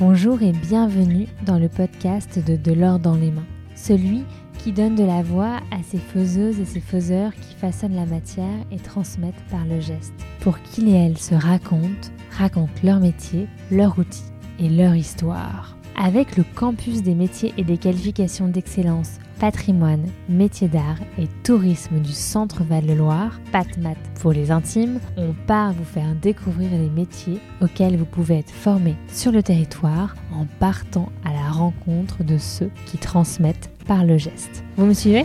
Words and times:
Bonjour 0.00 0.42
et 0.42 0.50
bienvenue 0.50 1.28
dans 1.46 1.56
le 1.56 1.68
podcast 1.68 2.44
de 2.44 2.56
De 2.56 2.72
l'or 2.72 2.98
dans 2.98 3.14
les 3.14 3.30
mains. 3.30 3.46
Celui 3.76 4.24
qui 4.58 4.72
donne 4.72 4.96
de 4.96 5.04
la 5.04 5.22
voix 5.22 5.60
à 5.70 5.84
ces 5.88 5.98
faiseuses 5.98 6.58
et 6.58 6.64
ces 6.64 6.80
faiseurs 6.80 7.32
qui 7.32 7.54
façonnent 7.54 7.94
la 7.94 8.04
matière 8.04 8.58
et 8.72 8.78
transmettent 8.78 9.44
par 9.52 9.64
le 9.64 9.80
geste. 9.80 10.12
Pour 10.40 10.58
qu'ils 10.58 10.88
et 10.88 10.94
elles 10.94 11.18
se 11.18 11.36
racontent, 11.36 12.08
racontent 12.36 12.72
leur 12.82 12.98
métier, 12.98 13.46
leur 13.70 13.96
outil 13.96 14.24
et 14.58 14.68
leur 14.68 14.96
histoire. 14.96 15.76
Avec 15.96 16.36
le 16.36 16.44
campus 16.56 17.02
des 17.02 17.14
métiers 17.14 17.54
et 17.56 17.62
des 17.62 17.78
qualifications 17.78 18.48
d'excellence 18.48 19.18
patrimoine, 19.38 20.06
métiers 20.28 20.68
d'art 20.68 20.98
et 21.18 21.28
tourisme 21.44 22.00
du 22.00 22.12
Centre 22.12 22.64
Val-de-Loire, 22.64 23.40
PatMat 23.52 23.94
pour 24.20 24.32
les 24.32 24.50
intimes, 24.50 24.98
on 25.16 25.34
part 25.46 25.72
vous 25.72 25.84
faire 25.84 26.14
découvrir 26.16 26.70
les 26.72 26.90
métiers 26.90 27.40
auxquels 27.60 27.96
vous 27.96 28.06
pouvez 28.06 28.38
être 28.38 28.50
formé 28.50 28.96
sur 29.08 29.30
le 29.30 29.42
territoire 29.42 30.16
en 30.32 30.46
partant 30.58 31.10
à 31.24 31.32
la 31.32 31.48
rencontre 31.50 32.24
de 32.24 32.38
ceux 32.38 32.70
qui 32.86 32.98
transmettent 32.98 33.70
par 33.86 34.04
le 34.04 34.18
geste. 34.18 34.64
Vous 34.76 34.86
me 34.86 34.94
suivez? 34.94 35.24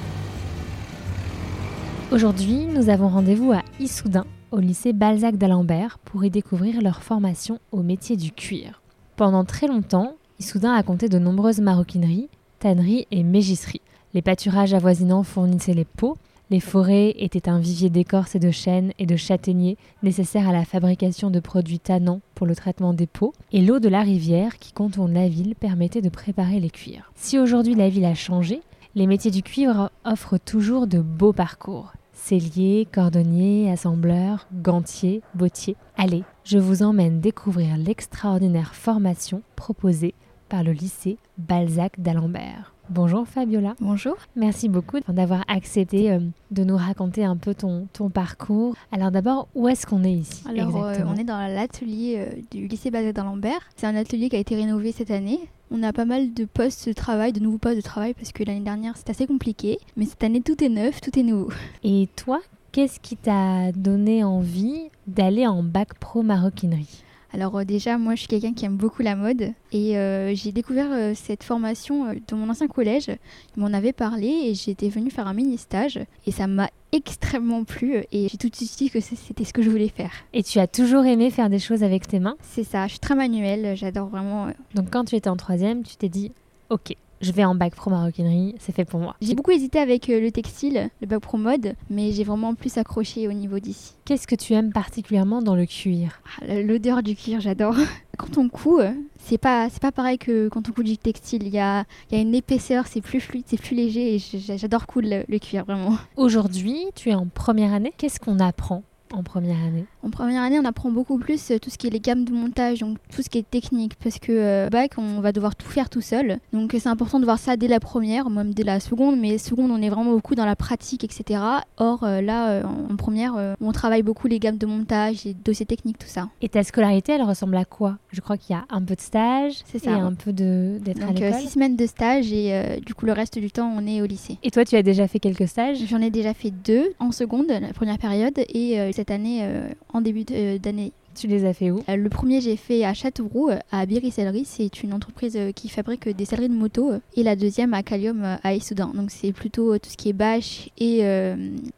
Aujourd'hui, 2.11 2.65
nous 2.65 2.89
avons 2.89 3.09
rendez-vous 3.09 3.51
à 3.51 3.61
Issoudun, 3.79 4.25
au 4.51 4.59
lycée 4.59 4.93
Balzac 4.93 5.35
d'Alembert, 5.35 5.97
pour 5.99 6.23
y 6.23 6.29
découvrir 6.29 6.81
leur 6.81 7.01
formation 7.01 7.59
au 7.71 7.81
métier 7.81 8.17
du 8.17 8.31
cuir. 8.31 8.81
Pendant 9.15 9.45
très 9.45 9.67
longtemps, 9.67 10.13
Issoudun 10.39 10.73
a 10.73 10.83
compté 10.83 11.09
de 11.09 11.19
nombreuses 11.19 11.59
maroquineries, 11.59 12.29
tanneries 12.59 13.07
et 13.11 13.23
mégisseries. 13.23 13.81
Les 14.13 14.21
pâturages 14.21 14.73
avoisinants 14.73 15.23
fournissaient 15.23 15.73
les 15.73 15.83
pots, 15.83 16.17
les 16.49 16.61
forêts 16.61 17.13
étaient 17.17 17.49
un 17.49 17.59
vivier 17.59 17.89
d'écorce 17.89 18.35
et 18.35 18.39
de 18.39 18.49
chêne 18.49 18.93
et 18.97 19.05
de 19.05 19.17
châtaigniers 19.17 19.77
nécessaires 20.01 20.47
à 20.47 20.53
la 20.53 20.63
fabrication 20.63 21.29
de 21.29 21.41
produits 21.41 21.79
tannants 21.79 22.21
pour 22.35 22.47
le 22.47 22.55
traitement 22.55 22.93
des 22.93 23.05
peaux, 23.05 23.33
et 23.51 23.61
l'eau 23.61 23.79
de 23.79 23.89
la 23.89 24.01
rivière 24.01 24.57
qui 24.59 24.71
contourne 24.71 25.13
la 25.13 25.27
ville 25.27 25.55
permettait 25.55 26.01
de 26.01 26.09
préparer 26.09 26.61
les 26.61 26.69
cuirs. 26.69 27.11
Si 27.15 27.37
aujourd'hui 27.37 27.75
la 27.75 27.89
ville 27.89 28.05
a 28.05 28.15
changé, 28.15 28.61
les 28.95 29.07
métiers 29.07 29.31
du 29.31 29.43
cuivre 29.43 29.91
offrent 30.05 30.39
toujours 30.39 30.87
de 30.87 30.99
beaux 30.99 31.33
parcours. 31.33 31.91
Celliers, 32.13 32.87
cordonniers, 32.91 33.71
assembleurs, 33.71 34.47
gantiers, 34.53 35.21
bottiers. 35.35 35.75
Allez, 35.97 36.23
je 36.45 36.57
vous 36.57 36.81
emmène 36.81 37.19
découvrir 37.19 37.77
l'extraordinaire 37.77 38.73
formation 38.73 39.41
proposée 39.55 40.15
par 40.49 40.63
le 40.63 40.71
lycée 40.71 41.17
Balzac 41.37 41.99
d'Alembert. 41.99 42.73
Bonjour 42.89 43.27
Fabiola. 43.27 43.75
Bonjour. 43.79 44.15
Merci 44.35 44.67
beaucoup 44.67 44.97
d'avoir 45.07 45.43
accepté 45.47 46.11
euh, 46.11 46.19
de 46.49 46.63
nous 46.63 46.75
raconter 46.75 47.23
un 47.23 47.37
peu 47.37 47.53
ton, 47.53 47.87
ton 47.93 48.09
parcours. 48.09 48.75
Alors 48.91 49.11
d'abord, 49.11 49.47
où 49.53 49.67
est-ce 49.67 49.85
qu'on 49.85 50.03
est 50.03 50.11
ici 50.11 50.43
Alors 50.49 50.83
euh, 50.83 50.95
on 51.05 51.15
est 51.15 51.23
dans 51.23 51.37
l'atelier 51.37 52.15
euh, 52.17 52.41
du 52.49 52.67
lycée 52.67 52.89
Balzac 52.89 53.13
d'Alembert. 53.13 53.59
C'est 53.75 53.85
un 53.85 53.95
atelier 53.95 54.27
qui 54.29 54.37
a 54.37 54.39
été 54.39 54.55
rénové 54.55 54.91
cette 54.91 55.11
année. 55.11 55.39
On 55.69 55.83
a 55.83 55.93
pas 55.93 56.05
mal 56.05 56.33
de 56.33 56.45
postes 56.45 56.87
de 56.87 56.93
travail, 56.93 57.31
de 57.31 57.39
nouveaux 57.39 57.59
postes 57.59 57.77
de 57.77 57.81
travail 57.81 58.15
parce 58.15 58.31
que 58.31 58.43
l'année 58.43 58.61
dernière 58.61 58.97
c'était 58.97 59.11
assez 59.11 59.27
compliqué. 59.27 59.77
Mais 59.95 60.05
cette 60.05 60.23
année 60.23 60.41
tout 60.41 60.63
est 60.63 60.69
neuf, 60.69 60.99
tout 60.99 61.17
est 61.19 61.23
nouveau. 61.23 61.51
Et 61.83 62.09
toi, 62.15 62.41
qu'est-ce 62.71 62.99
qui 62.99 63.17
t'a 63.17 63.71
donné 63.71 64.23
envie 64.23 64.89
d'aller 65.05 65.45
en 65.45 65.61
bac 65.61 65.93
pro 65.99 66.23
maroquinerie? 66.23 67.03
Alors 67.31 67.57
euh, 67.57 67.63
déjà, 67.63 67.97
moi 67.97 68.15
je 68.15 68.21
suis 68.21 68.27
quelqu'un 68.27 68.53
qui 68.53 68.65
aime 68.65 68.77
beaucoup 68.77 69.01
la 69.01 69.15
mode 69.15 69.53
et 69.71 69.97
euh, 69.97 70.33
j'ai 70.33 70.51
découvert 70.51 70.91
euh, 70.91 71.13
cette 71.15 71.43
formation 71.43 72.15
dans 72.27 72.37
mon 72.37 72.49
ancien 72.49 72.67
collège. 72.67 73.09
Ils 73.55 73.59
m'en 73.61 73.73
avaient 73.73 73.93
parlé 73.93 74.27
et 74.27 74.53
j'étais 74.55 74.89
venue 74.89 75.11
faire 75.11 75.27
un 75.27 75.33
mini 75.33 75.57
stage 75.57 75.99
et 76.25 76.31
ça 76.31 76.47
m'a 76.47 76.69
extrêmement 76.91 77.63
plu 77.63 78.03
et 78.11 78.27
j'ai 78.29 78.37
tout 78.37 78.49
de 78.49 78.55
suite 78.55 78.75
dit 78.77 78.89
que 78.89 78.99
c'était 78.99 79.43
ce 79.43 79.53
que 79.53 79.61
je 79.61 79.69
voulais 79.69 79.89
faire. 79.89 80.11
Et 80.33 80.41
tu 80.41 80.59
as 80.59 80.67
toujours 80.67 81.05
aimé 81.05 81.29
faire 81.29 81.49
des 81.49 81.59
choses 81.59 81.83
avec 81.83 82.07
tes 82.07 82.19
mains? 82.19 82.35
C'est 82.41 82.63
ça, 82.63 82.87
je 82.87 82.93
suis 82.93 82.99
très 82.99 83.15
manuelle, 83.15 83.77
j'adore 83.77 84.07
vraiment. 84.07 84.47
Donc 84.73 84.89
quand 84.89 85.05
tu 85.05 85.15
étais 85.15 85.29
en 85.29 85.37
troisième, 85.37 85.83
tu 85.83 85.95
t'es 85.97 86.09
dit, 86.09 86.31
ok, 86.69 86.95
je 87.21 87.31
vais 87.31 87.43
en 87.45 87.55
bac 87.55 87.75
pro 87.75 87.89
maroquinerie, 87.89 88.55
c'est 88.59 88.73
fait 88.73 88.85
pour 88.85 88.99
moi. 88.99 89.15
J'ai 89.21 89.35
beaucoup 89.35 89.51
hésité 89.51 89.79
avec 89.79 90.09
euh, 90.09 90.19
le 90.19 90.31
textile, 90.31 90.89
le 91.01 91.07
bac 91.07 91.19
pro 91.19 91.37
mode, 91.37 91.75
mais 91.89 92.11
j'ai 92.11 92.23
vraiment 92.23 92.55
plus 92.55 92.77
accroché 92.77 93.27
au 93.27 93.33
niveau 93.33 93.59
d'ici. 93.59 93.93
Qu'est-ce 94.05 94.27
que 94.27 94.35
tu 94.35 94.53
aimes 94.53 94.71
particulièrement 94.71 95.41
dans 95.41 95.55
le 95.55 95.65
cuir? 95.65 96.21
Ah, 96.41 96.61
L'odeur 96.61 97.03
du 97.03 97.15
cuir, 97.15 97.41
j'adore. 97.41 97.75
Quand 98.17 98.37
on 98.37 98.49
coud, 98.49 98.93
c'est 99.17 99.37
pas 99.37 99.69
c'est 99.69 99.81
pas 99.81 99.93
pareil 99.93 100.17
que 100.17 100.49
quand 100.49 100.67
on 100.67 100.73
coud 100.73 100.85
du 100.85 100.97
textile. 100.97 101.43
Il 101.43 101.53
y 101.53 101.59
a, 101.59 101.85
il 102.11 102.17
y 102.17 102.19
a 102.19 102.21
une 102.21 102.35
épaisseur, 102.35 102.85
c'est 102.85 102.99
plus 102.99 103.21
fluide, 103.21 103.45
c'est 103.47 103.59
plus 103.61 103.75
léger 103.75 104.15
et 104.15 104.19
j'adore 104.19 104.87
coudre 104.87 105.23
le 105.25 105.39
cuir 105.39 105.63
vraiment. 105.63 105.97
Aujourd'hui, 106.17 106.83
tu 106.95 107.11
es 107.11 107.15
en 107.15 107.27
première 107.27 107.73
année. 107.73 107.93
Qu'est-ce 107.97 108.19
qu'on 108.19 108.39
apprend? 108.39 108.83
En 109.13 109.23
première 109.23 109.57
année 109.57 109.85
En 110.03 110.09
première 110.09 110.43
année, 110.43 110.59
on 110.59 110.65
apprend 110.65 110.91
beaucoup 110.91 111.17
plus 111.17 111.51
euh, 111.51 111.59
tout 111.59 111.69
ce 111.69 111.77
qui 111.77 111.87
est 111.87 111.89
les 111.89 111.99
gammes 111.99 112.25
de 112.25 112.31
montage, 112.31 112.79
donc 112.79 112.97
tout 113.13 113.21
ce 113.21 113.29
qui 113.29 113.37
est 113.37 113.49
technique, 113.49 113.95
parce 113.95 114.19
que 114.19 114.31
euh, 114.31 114.69
bac, 114.69 114.91
on 114.97 115.19
va 115.19 115.31
devoir 115.31 115.55
tout 115.55 115.67
faire 115.67 115.89
tout 115.89 116.01
seul. 116.01 116.39
Donc 116.53 116.75
c'est 116.77 116.89
important 116.89 117.19
de 117.19 117.25
voir 117.25 117.39
ça 117.39 117.57
dès 117.57 117.67
la 117.67 117.79
première, 117.79 118.29
même 118.29 118.53
dès 118.53 118.63
la 118.63 118.79
seconde, 118.79 119.19
mais 119.19 119.37
seconde, 119.37 119.71
on 119.71 119.81
est 119.81 119.89
vraiment 119.89 120.11
beaucoup 120.11 120.35
dans 120.35 120.45
la 120.45 120.55
pratique, 120.55 121.03
etc. 121.03 121.41
Or 121.77 122.03
euh, 122.03 122.21
là, 122.21 122.61
en 122.65 122.95
première, 122.95 123.55
on 123.61 123.71
travaille 123.71 124.03
beaucoup 124.03 124.27
les 124.27 124.39
gammes 124.39 124.57
de 124.57 124.65
montage, 124.65 125.23
les 125.23 125.33
dossiers 125.33 125.65
techniques, 125.65 125.97
tout 125.97 126.07
ça. 126.07 126.29
Et 126.41 126.49
ta 126.49 126.63
scolarité, 126.63 127.13
elle 127.13 127.23
ressemble 127.23 127.57
à 127.57 127.65
quoi? 127.65 127.97
Je 128.11 128.21
crois 128.21 128.37
qu'il 128.37 128.55
y 128.55 128.59
a 128.59 128.65
un 128.69 128.81
peu 128.81 128.95
de 128.95 129.01
stage, 129.01 129.53
c'est 129.65 129.79
ça, 129.79 129.91
et 129.91 129.93
un 129.93 130.13
peu 130.13 130.31
d'être 130.33 131.03
à 131.03 131.11
l'école. 131.11 131.33
six 131.41 131.49
semaines 131.49 131.75
de 131.75 131.85
stage 131.85 132.31
et 132.31 132.79
du 132.85 132.93
coup 132.93 133.05
le 133.05 133.13
reste 133.13 133.39
du 133.39 133.51
temps, 133.51 133.71
on 133.75 133.85
est 133.87 134.01
au 134.01 134.05
lycée. 134.05 134.37
Et 134.43 134.51
toi, 134.51 134.65
tu 134.65 134.75
as 134.75 134.83
déjà 134.83 135.07
fait 135.07 135.19
quelques 135.19 135.47
stages? 135.47 135.77
J'en 135.87 136.01
ai 136.01 136.09
déjà 136.09 136.33
fait 136.33 136.51
deux 136.51 136.93
en 136.99 137.11
seconde, 137.11 137.47
la 137.49 137.73
première 137.73 137.97
période, 137.97 138.37
et 138.37 138.91
cette 138.99 139.11
année 139.11 139.39
euh, 139.43 139.69
en 139.93 140.01
début 140.01 140.25
euh, 140.31 140.57
d'année. 140.57 140.91
Tu 141.15 141.27
les 141.27 141.45
as 141.45 141.53
fait 141.53 141.71
où 141.71 141.81
euh, 141.87 141.95
Le 141.95 142.09
premier, 142.09 142.41
j'ai 142.41 142.57
fait 142.57 142.83
à 142.83 142.93
Châteauroux, 142.93 143.49
à 143.71 143.85
Biry 143.85 144.13
C'est 144.43 144.83
une 144.83 144.93
entreprise 144.93 145.37
qui 145.55 145.69
fabrique 145.69 146.09
des 146.09 146.25
selleries 146.25 146.49
de 146.49 146.53
moto. 146.53 146.91
Et 147.15 147.23
la 147.23 147.37
deuxième 147.37 147.73
à 147.73 147.81
Calium, 147.81 148.37
à 148.43 148.53
Issoudun. 148.53 148.91
Donc 148.93 149.09
c'est 149.09 149.31
plutôt 149.31 149.77
tout 149.77 149.89
ce 149.89 149.95
qui 149.95 150.09
est 150.09 150.13
bâche 150.13 150.69
et 150.77 150.99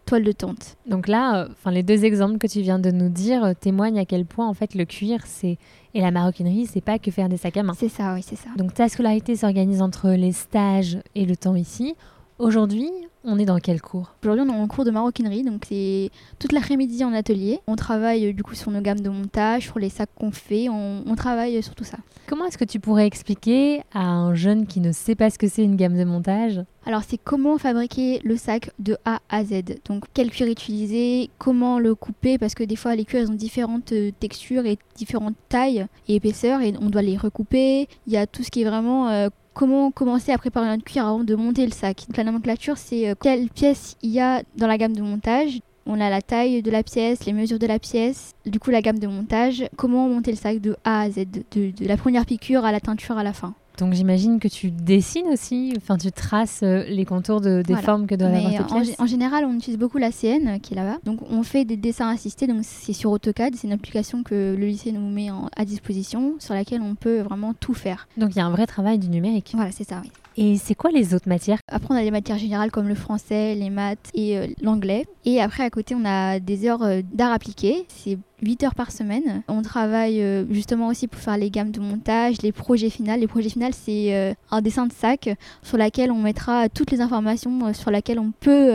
toile 0.05 0.23
de 0.23 0.31
tente. 0.31 0.77
Donc 0.87 1.07
là, 1.07 1.47
enfin 1.51 1.71
les 1.71 1.83
deux 1.83 2.05
exemples 2.05 2.39
que 2.39 2.47
tu 2.47 2.61
viens 2.61 2.79
de 2.79 2.89
nous 2.91 3.09
dire 3.09 3.53
témoignent 3.59 3.99
à 3.99 4.05
quel 4.05 4.25
point 4.25 4.47
en 4.47 4.53
fait 4.53 4.75
le 4.75 4.85
cuir, 4.85 5.21
c'est 5.25 5.57
et 5.93 6.01
la 6.01 6.11
maroquinerie, 6.11 6.67
c'est 6.67 6.81
pas 6.81 6.99
que 6.99 7.11
faire 7.11 7.29
des 7.29 7.37
sacs 7.37 7.57
à 7.57 7.63
main. 7.63 7.73
C'est 7.77 7.89
ça, 7.89 8.13
oui, 8.13 8.23
c'est 8.23 8.37
ça. 8.37 8.49
Donc 8.57 8.73
ta 8.73 8.89
scolarité 8.89 9.35
s'organise 9.35 9.81
entre 9.81 10.09
les 10.09 10.31
stages 10.31 10.97
et 11.15 11.25
le 11.25 11.35
temps 11.35 11.55
ici. 11.55 11.95
Aujourd'hui, 12.41 12.89
on 13.23 13.37
est 13.37 13.45
dans 13.45 13.59
quel 13.59 13.83
cours 13.83 14.15
Aujourd'hui, 14.23 14.43
on 14.49 14.51
est 14.51 14.59
en 14.59 14.67
cours 14.67 14.83
de 14.83 14.89
maroquinerie, 14.89 15.43
donc 15.43 15.61
c'est 15.69 16.09
toute 16.39 16.53
l'après-midi 16.53 17.03
en 17.03 17.13
atelier. 17.13 17.59
On 17.67 17.75
travaille 17.75 18.29
euh, 18.29 18.33
du 18.33 18.41
coup 18.41 18.55
sur 18.55 18.71
nos 18.71 18.81
gammes 18.81 19.01
de 19.01 19.11
montage, 19.11 19.65
sur 19.65 19.77
les 19.77 19.89
sacs 19.89 20.09
qu'on 20.15 20.31
fait, 20.31 20.67
on, 20.67 21.15
travaille 21.15 21.61
sur 21.61 21.75
tout 21.75 21.83
ça. 21.83 21.99
Comment 22.25 22.45
est-ce 22.45 22.57
que 22.57 22.65
tu 22.65 22.79
pourrais 22.79 23.05
expliquer 23.05 23.83
à 23.93 24.07
un 24.07 24.33
jeune 24.33 24.65
qui 24.65 24.79
ne 24.79 24.91
sait 24.91 25.13
pas 25.13 25.29
ce 25.29 25.37
que 25.37 25.47
c'est 25.47 25.63
une 25.63 25.75
gamme 25.75 25.95
de 25.95 26.03
montage 26.03 26.59
Alors, 26.87 27.03
c'est 27.07 27.19
comment 27.23 27.59
fabriquer 27.59 28.21
le 28.23 28.37
sac 28.37 28.71
de 28.79 28.97
A 29.05 29.19
à 29.29 29.43
Z. 29.43 29.61
Donc, 29.87 30.05
quel 30.15 30.31
cuir 30.31 30.47
utiliser, 30.47 31.29
comment 31.37 31.77
le 31.77 31.93
couper, 31.93 32.39
parce 32.39 32.55
que 32.55 32.63
des 32.63 32.75
fois, 32.75 32.95
les 32.95 33.05
cuirs 33.05 33.29
ont 33.29 33.35
différentes 33.35 33.91
euh, 33.91 34.09
textures 34.19 34.65
et 34.65 34.79
différentes 34.95 35.35
tailles 35.47 35.85
et 36.07 36.15
épaisseurs, 36.15 36.61
et 36.61 36.73
on 36.81 36.89
doit 36.89 37.03
les 37.03 37.17
recouper. 37.17 37.87
Il 38.07 38.13
y 38.13 38.17
a 38.17 38.25
tout 38.25 38.41
ce 38.41 38.49
qui 38.49 38.63
est 38.63 38.65
vraiment 38.65 39.09
euh, 39.09 39.29
comment 39.53 39.91
commencer 39.91 40.31
à 40.31 40.37
préparer 40.37 40.67
un 40.67 40.79
cuir 40.79 41.05
avant 41.05 41.23
de 41.23 41.35
monter 41.35 41.65
le 41.65 41.71
sac. 41.71 42.05
la 42.15 42.23
nomenclature, 42.23 42.77
c'est 42.77 43.09
euh, 43.09 43.15
quelle 43.19 43.49
pièce 43.49 43.95
il 44.01 44.11
y 44.11 44.19
a 44.19 44.43
dans 44.57 44.67
la 44.67 44.77
gamme 44.77 44.95
de 44.95 45.01
montage. 45.01 45.59
On 45.85 45.99
a 45.99 46.09
la 46.09 46.21
taille 46.21 46.61
de 46.61 46.69
la 46.69 46.83
pièce, 46.83 47.25
les 47.25 47.33
mesures 47.33 47.57
de 47.57 47.65
la 47.65 47.79
pièce, 47.79 48.33
du 48.45 48.59
coup 48.59 48.69
la 48.69 48.81
gamme 48.81 48.99
de 48.99 49.07
montage, 49.07 49.65
comment 49.77 50.07
monter 50.07 50.31
le 50.31 50.37
sac 50.37 50.59
de 50.59 50.77
A 50.83 51.01
à 51.01 51.09
Z, 51.09 51.25
de 51.51 51.87
la 51.87 51.97
première 51.97 52.25
piqûre 52.25 52.65
à 52.65 52.71
la 52.71 52.79
teinture 52.79 53.17
à 53.17 53.23
la 53.23 53.33
fin. 53.33 53.55
Donc 53.81 53.93
j'imagine 53.93 54.39
que 54.39 54.47
tu 54.47 54.69
dessines 54.69 55.25
aussi, 55.33 55.73
enfin 55.75 55.97
tu 55.97 56.11
traces 56.11 56.59
euh, 56.61 56.83
les 56.87 57.03
contours 57.03 57.41
de, 57.41 57.63
des 57.63 57.75
formes 57.77 58.05
que 58.05 58.13
doivent 58.13 58.35
avoir 58.35 58.51
tes 58.51 58.63
pièces. 58.63 58.95
En, 58.99 59.07
général, 59.07 59.43
on 59.43 59.55
utilise 59.55 59.79
beaucoup 59.79 59.97
la 59.97 60.11
CN 60.11 60.47
euh, 60.47 60.59
qui 60.59 60.73
est 60.73 60.75
là-bas. 60.75 60.99
Donc 61.03 61.19
on 61.31 61.41
fait 61.41 61.65
des 61.65 61.77
dessins 61.77 62.07
assistés, 62.07 62.45
donc 62.45 62.59
c'est 62.61 62.93
sur 62.93 63.09
AutoCAD, 63.09 63.55
c'est 63.55 63.65
une 63.65 63.73
application 63.73 64.21
que 64.21 64.55
le 64.55 64.67
lycée 64.67 64.91
nous 64.91 65.09
met 65.09 65.29
à 65.57 65.65
disposition, 65.65 66.35
sur 66.37 66.53
laquelle 66.53 66.83
on 66.83 66.93
peut 66.93 67.21
vraiment 67.21 67.55
tout 67.55 67.73
faire. 67.73 68.07
Donc 68.17 68.35
il 68.35 68.37
y 68.37 68.41
a 68.41 68.45
un 68.45 68.51
vrai 68.51 68.67
travail 68.67 68.99
du 68.99 69.09
numérique. 69.09 69.53
Voilà, 69.55 69.71
c'est 69.71 69.89
ça, 69.89 69.99
oui. 70.03 70.11
Et 70.37 70.57
c'est 70.57 70.75
quoi 70.75 70.91
les 70.91 71.13
autres 71.13 71.27
matières? 71.27 71.59
Après, 71.67 71.93
on 71.93 71.97
a 71.97 72.01
les 72.01 72.11
matières 72.11 72.37
générales 72.37 72.71
comme 72.71 72.87
le 72.87 72.95
français, 72.95 73.53
les 73.55 73.69
maths 73.69 74.09
et 74.13 74.37
euh, 74.37 74.47
l'anglais. 74.61 75.05
Et 75.25 75.41
après, 75.41 75.63
à 75.63 75.69
côté, 75.69 75.93
on 75.93 76.05
a 76.05 76.39
des 76.39 76.67
heures 76.67 76.83
euh, 76.83 77.01
d'art 77.13 77.33
appliqué. 77.33 77.85
C'est 77.89 78.17
8 78.41 78.63
heures 78.63 78.75
par 78.75 78.91
semaine. 78.91 79.43
On 79.49 79.61
travaille 79.61 80.21
euh, 80.21 80.45
justement 80.49 80.87
aussi 80.87 81.07
pour 81.07 81.19
faire 81.19 81.37
les 81.37 81.51
gammes 81.51 81.71
de 81.71 81.81
montage, 81.81 82.41
les 82.43 82.53
projets 82.53 82.89
finaux. 82.89 83.17
Les 83.17 83.27
projets 83.27 83.49
finaux, 83.49 83.67
c'est 83.71 84.35
un 84.49 84.61
dessin 84.61 84.87
de 84.87 84.93
sac 84.93 85.29
sur 85.63 85.77
lequel 85.77 86.11
on 86.11 86.21
mettra 86.21 86.69
toutes 86.69 86.91
les 86.91 87.01
informations 87.01 87.73
sur 87.73 87.91
lesquelles 87.91 88.19
on 88.19 88.31
peut 88.31 88.71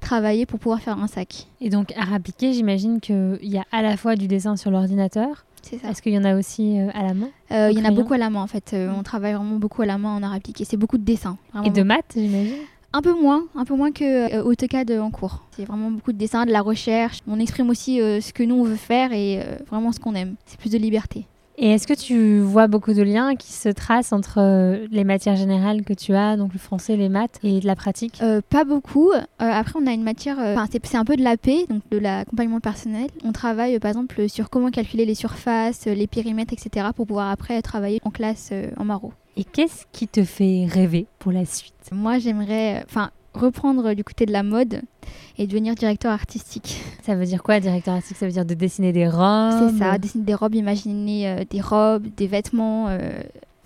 travailler 0.00 0.46
pour 0.46 0.58
pouvoir 0.58 0.80
faire 0.80 0.98
un 0.98 1.06
sac. 1.06 1.48
Et 1.60 1.70
donc, 1.70 1.92
art 1.96 2.14
appliqué, 2.14 2.52
j'imagine 2.52 3.00
qu'il 3.00 3.38
y 3.42 3.58
a 3.58 3.64
à 3.72 3.82
la 3.82 3.96
fois 3.96 4.16
du 4.16 4.28
dessin 4.28 4.56
sur 4.56 4.70
l'ordinateur 4.70 5.44
est-ce 5.72 6.02
qu'il 6.02 6.12
y 6.12 6.18
en 6.18 6.24
a 6.24 6.36
aussi 6.36 6.78
euh, 6.78 6.88
à 6.94 7.02
la 7.02 7.14
main 7.14 7.28
euh, 7.52 7.70
Il 7.70 7.78
y 7.78 7.82
en 7.82 7.84
a 7.84 7.90
beaucoup 7.90 8.14
à 8.14 8.18
la 8.18 8.30
main 8.30 8.42
en 8.42 8.46
fait. 8.46 8.72
Euh, 8.72 8.92
on 8.96 9.02
travaille 9.02 9.34
vraiment 9.34 9.56
beaucoup 9.56 9.82
à 9.82 9.86
la 9.86 9.98
main 9.98 10.16
en 10.16 10.22
art 10.22 10.32
appliqué. 10.32 10.64
C'est 10.64 10.76
beaucoup 10.76 10.98
de 10.98 11.04
dessins. 11.04 11.36
Et 11.64 11.70
de 11.70 11.82
maths, 11.82 12.12
j'imagine 12.14 12.56
un 12.96 13.02
peu 13.02 13.12
moins, 13.12 13.42
un 13.56 13.64
peu 13.64 13.74
moins 13.74 13.90
que 13.90 14.40
AutoCAD 14.42 14.92
en 14.92 15.10
cours. 15.10 15.42
C'est 15.56 15.64
vraiment 15.64 15.90
beaucoup 15.90 16.12
de 16.12 16.16
dessins, 16.16 16.46
de 16.46 16.52
la 16.52 16.60
recherche. 16.60 17.22
On 17.26 17.40
exprime 17.40 17.68
aussi 17.68 17.96
ce 17.96 18.32
que 18.32 18.44
nous 18.44 18.54
on 18.54 18.62
veut 18.62 18.76
faire 18.76 19.12
et 19.12 19.40
vraiment 19.68 19.90
ce 19.90 19.98
qu'on 19.98 20.14
aime. 20.14 20.36
C'est 20.46 20.60
plus 20.60 20.70
de 20.70 20.78
liberté. 20.78 21.26
Et 21.56 21.70
est-ce 21.70 21.86
que 21.86 21.94
tu 21.94 22.40
vois 22.40 22.66
beaucoup 22.66 22.92
de 22.94 23.02
liens 23.02 23.36
qui 23.36 23.52
se 23.52 23.68
tracent 23.68 24.12
entre 24.12 24.38
euh, 24.38 24.86
les 24.90 25.04
matières 25.04 25.36
générales 25.36 25.84
que 25.84 25.92
tu 25.92 26.14
as, 26.14 26.36
donc 26.36 26.52
le 26.52 26.58
français, 26.58 26.96
les 26.96 27.08
maths, 27.08 27.38
et 27.44 27.60
de 27.60 27.66
la 27.66 27.76
pratique? 27.76 28.20
Euh, 28.22 28.40
Pas 28.48 28.64
beaucoup. 28.64 29.12
Euh, 29.12 29.20
après, 29.38 29.78
on 29.80 29.86
a 29.86 29.92
une 29.92 30.02
matière, 30.02 30.38
euh, 30.40 30.56
c'est 30.82 30.96
un 30.96 31.04
peu 31.04 31.16
de 31.16 31.22
l'AP, 31.22 31.68
donc 31.68 31.82
de 31.90 31.98
l'accompagnement 31.98 32.60
personnel. 32.60 33.08
On 33.24 33.32
travaille, 33.32 33.78
par 33.78 33.90
exemple, 33.90 34.28
sur 34.28 34.50
comment 34.50 34.70
calculer 34.70 35.04
les 35.04 35.14
surfaces, 35.14 35.86
les 35.86 36.06
périmètres, 36.08 36.52
etc., 36.52 36.88
pour 36.94 37.06
pouvoir 37.06 37.30
après 37.30 37.62
travailler 37.62 38.00
en 38.04 38.10
classe 38.10 38.52
en 38.76 38.84
maro. 38.84 39.12
Et 39.36 39.44
qu'est-ce 39.44 39.84
qui 39.92 40.08
te 40.08 40.24
fait 40.24 40.66
rêver 40.68 41.06
pour 41.18 41.32
la 41.32 41.44
suite? 41.44 41.74
Moi, 41.92 42.18
j'aimerais, 42.18 42.84
enfin, 42.84 43.10
reprendre 43.34 43.94
du 43.94 44.04
côté 44.04 44.26
de 44.26 44.32
la 44.32 44.42
mode 44.42 44.82
et 45.38 45.46
devenir 45.46 45.74
directeur 45.74 46.12
artistique. 46.12 46.82
Ça 47.02 47.14
veut 47.14 47.26
dire 47.26 47.42
quoi, 47.42 47.60
directeur 47.60 47.94
artistique? 47.94 48.16
Ça 48.16 48.26
veut 48.26 48.32
dire 48.32 48.44
de 48.46 48.54
dessiner 48.54 48.92
des 48.92 49.08
robes? 49.08 49.70
C'est 49.72 49.78
ça, 49.78 49.98
dessiner 49.98 50.24
des 50.24 50.34
robes, 50.34 50.54
imaginer 50.54 51.28
euh, 51.28 51.44
des 51.48 51.60
robes, 51.60 52.06
des 52.16 52.26
vêtements. 52.26 52.88
euh, 52.88 52.98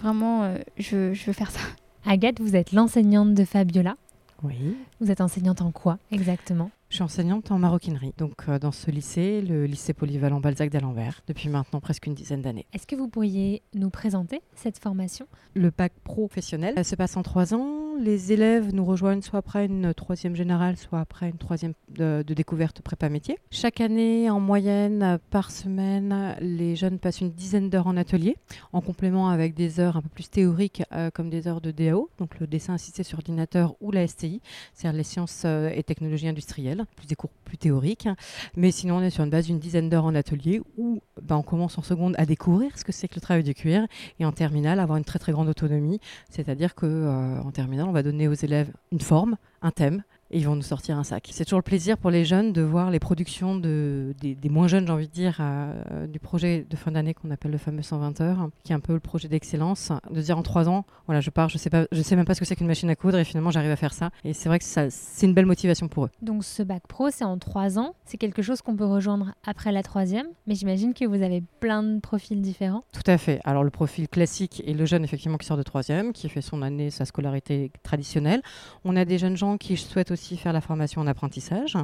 vraiment, 0.01 0.45
euh, 0.45 0.59
je, 0.79 1.13
je 1.13 1.27
veux 1.27 1.33
faire 1.33 1.51
ça. 1.51 1.61
Agathe, 2.07 2.41
vous 2.41 2.57
êtes 2.57 2.73
l'enseignante 2.73 3.35
de 3.35 3.45
Fabiola? 3.45 3.97
Oui. 4.43 4.77
Vous 5.01 5.11
êtes 5.11 5.21
enseignante 5.21 5.61
en 5.63 5.71
quoi 5.73 5.99
exactement? 6.13 6.71
Je 6.91 6.95
suis 6.95 7.03
enseignante 7.03 7.51
en 7.51 7.59
maroquinerie, 7.59 8.15
donc 8.17 8.49
euh, 8.49 8.59
dans 8.59 8.73
ce 8.73 8.91
lycée, 8.91 9.43
le 9.43 9.67
lycée 9.67 9.93
polyvalent 9.93 10.41
Balzac 10.41 10.71
d'Alembert, 10.71 11.21
depuis 11.27 11.51
maintenant 11.51 11.81
presque 11.81 12.07
une 12.07 12.15
dizaine 12.15 12.41
d'années. 12.41 12.65
Est-ce 12.73 12.87
que 12.87 12.97
vous 12.97 13.09
pourriez 13.09 13.61
nous 13.75 13.91
présenter 13.91 14.41
cette 14.55 14.79
formation? 14.79 15.27
Le 15.53 15.69
bac 15.69 15.93
professionnel 16.03 16.73
euh, 16.79 16.83
se 16.83 16.95
passe 16.95 17.19
en 17.19 17.23
trois 17.23 17.53
ans. 17.53 17.95
Les 18.01 18.33
élèves 18.33 18.73
nous 18.73 18.87
rejoignent 18.87 19.21
soit 19.21 19.41
après 19.41 19.67
une 19.67 19.93
troisième 19.93 20.35
générale, 20.35 20.79
soit 20.79 21.01
après 21.01 21.29
une 21.29 21.37
troisième 21.37 21.75
de, 21.91 22.25
de 22.27 22.33
découverte 22.33 22.81
prépa 22.81 23.11
métier. 23.11 23.39
Chaque 23.51 23.83
année, 23.83 24.31
en 24.31 24.41
moyenne, 24.41 25.03
euh, 25.03 25.19
par 25.31 25.51
semaine, 25.51 26.37
les 26.41 26.75
jeunes 26.75 26.99
passent 26.99 27.21
une 27.21 27.33
dizaine 27.33 27.69
d'heures 27.69 27.89
en 27.89 27.99
atelier, 27.99 28.37
en 28.73 28.81
complément 28.81 29.29
avec 29.29 29.53
des 29.53 29.79
heures 29.79 29.99
un 29.99 30.01
peu 30.01 30.09
plus 30.09 30.31
théoriques, 30.31 30.83
euh, 30.93 31.11
comme 31.11 31.29
des 31.29 31.49
heures 31.49 31.61
de 31.61 31.71
DAO, 31.71 32.09
donc 32.17 32.41
le 32.41 32.47
dessin 32.47 32.73
assisté 32.73 33.03
sur 33.03 33.19
ordinateur 33.19 33.75
ou 33.83 33.91
la 33.91 34.07
STI, 34.07 34.41
c'est-à-dire 34.73 34.97
les 34.97 35.05
sciences 35.05 35.45
et 35.45 35.83
technologies 35.83 36.29
industrielles, 36.29 36.78
plus 36.85 37.07
des 37.07 37.15
cours 37.15 37.31
plus 37.45 37.59
théoriques. 37.59 38.09
Mais 38.57 38.71
sinon, 38.71 38.97
on 38.97 39.03
est 39.03 39.11
sur 39.11 39.25
une 39.25 39.31
base 39.31 39.47
d'une 39.47 39.59
dizaine 39.59 39.89
d'heures 39.89 40.05
en 40.05 40.15
atelier 40.15 40.61
où 40.77 41.01
ben, 41.23 41.37
on 41.37 41.43
commence 41.43 41.79
en 41.79 41.83
seconde 41.83 42.15
à 42.19 42.27
découvrir 42.27 42.79
ce 42.79 42.85
que 42.85 42.93
c'est 42.93 43.09
que 43.09 43.17
le 43.17 43.21
travail 43.21 43.43
du 43.43 43.55
cuir 43.55 43.87
et 44.19 44.25
en 44.25 44.33
terminale 44.33 44.81
avoir 44.81 44.99
une 44.99 45.05
très 45.05 45.19
très 45.19 45.33
grande 45.33 45.49
autonomie, 45.49 46.01
c'est-à-dire 46.31 46.75
que 46.75 46.87
euh, 46.87 47.51
terminale 47.51 47.89
on 47.89 47.93
va 47.93 48.03
donner 48.03 48.29
aux 48.29 48.35
élèves 48.35 48.73
une 48.93 49.01
forme, 49.01 49.37
un 49.63 49.71
thème 49.71 50.05
et 50.31 50.39
ils 50.39 50.47
vont 50.47 50.57
nous 50.57 50.63
sortir 50.63 50.99
un 50.99 51.05
sac. 51.05 51.29
C'est 51.31 51.45
toujours 51.45 51.59
le 51.59 51.65
plaisir 51.65 51.97
pour 51.99 52.11
les 52.11 52.25
jeunes 52.25 52.53
de 52.53 52.63
voir 52.63 52.91
les 52.91 52.99
productions 52.99 53.57
de, 53.57 54.15
des, 54.21 54.35
des 54.35 54.49
moins 54.49 54.69
jeunes, 54.69 54.87
j'ai 54.87 54.93
envie 54.93 55.09
de 55.09 55.13
dire, 55.13 55.39
euh, 55.41 56.07
du 56.07 56.19
projet 56.19 56.67
de 56.69 56.77
fin 56.77 56.91
d'année 56.91 57.15
qu'on 57.15 57.31
appelle 57.31 57.51
le 57.51 57.59
fameux 57.59 57.83
120 57.83 58.21
heures, 58.21 58.49
qui 58.65 58.73
est 58.73 58.75
un 58.75 58.81
peu 58.81 58.93
le 58.93 59.01
projet 59.01 59.29
d'excellence, 59.29 59.93
de 60.11 60.21
dire 60.21 60.37
en 60.37 60.43
trois 60.43 60.69
ans, 60.69 60.85
voilà, 61.07 61.21
je 61.21 61.31
pars, 61.31 61.49
je 61.49 61.59
sais 61.59 61.71
pas, 61.71 61.87
je 61.93 62.03
sais 62.03 62.17
même 62.17 62.25
pas 62.25 62.35
ce 62.35 62.41
que 62.41 62.47
c'est 62.47 62.57
qu'une 62.57 62.67
machine 62.67 62.91
à 62.91 62.97
coudre 62.97 63.19
et 63.19 63.25
finalement 63.25 63.51
j'arrive 63.51 63.71
à 63.71 63.77
faire 63.77 63.95
ça. 63.95 64.11
Et 64.25 64.33
c'est 64.33 64.49
vrai 64.49 64.59
que 64.59 64.65
ça, 64.65 64.91
c'est 64.91 65.27
une 65.27 65.35
belle 65.35 65.47
motivation 65.47 65.89
pour 65.89 66.07
eux. 66.07 66.11
Donc 66.23 66.45
ce 66.45 66.63
bac 66.63 66.83
pro, 66.87 67.11
c'est 67.11 67.25
en 67.25 67.39
trois 67.39 67.79
ans. 67.79 67.95
C'est 68.05 68.19
quelque 68.19 68.43
chose 68.43 68.61
qu'on 68.61 68.77
peut 68.77 68.85
rejoindre 68.85 69.35
après 69.47 69.73
la 69.73 69.83
troisième. 69.83 70.27
Mais 70.47 70.55
j'imagine 70.55 70.95
que 70.95 71.05
vous 71.05 71.23
avez 71.23 71.43
plein 71.61 71.83
de 71.83 72.01
profils 72.01 72.41
différents. 72.41 72.85
Tout 72.93 73.11
à 73.11 73.19
fait. 73.19 73.41
Alors 73.45 73.65
le 73.65 73.71
profil 73.71 74.09
classique 74.09 74.63
est 74.67 74.75
le 74.75 74.85
jeune 74.85 75.05
effectivement 75.05 75.39
qui 75.39 75.47
sort 75.47 75.57
de 75.57 75.63
troisième, 75.63 76.13
qui 76.13 76.29
fait 76.29 76.41
son 76.41 76.63
année, 76.63 76.91
sa 76.91 77.05
scolarité 77.05 77.71
traditionnelle. 77.83 78.43
On 78.85 78.97
a 78.97 79.05
des 79.05 79.19
jeunes 79.19 79.37
gens 79.37 79.57
qui 79.57 79.77
souhaitent 79.77 80.11
aussi 80.11 80.18
faire 80.37 80.53
la 80.53 80.61
formation 80.61 81.01
en 81.01 81.07
apprentissage 81.07 81.77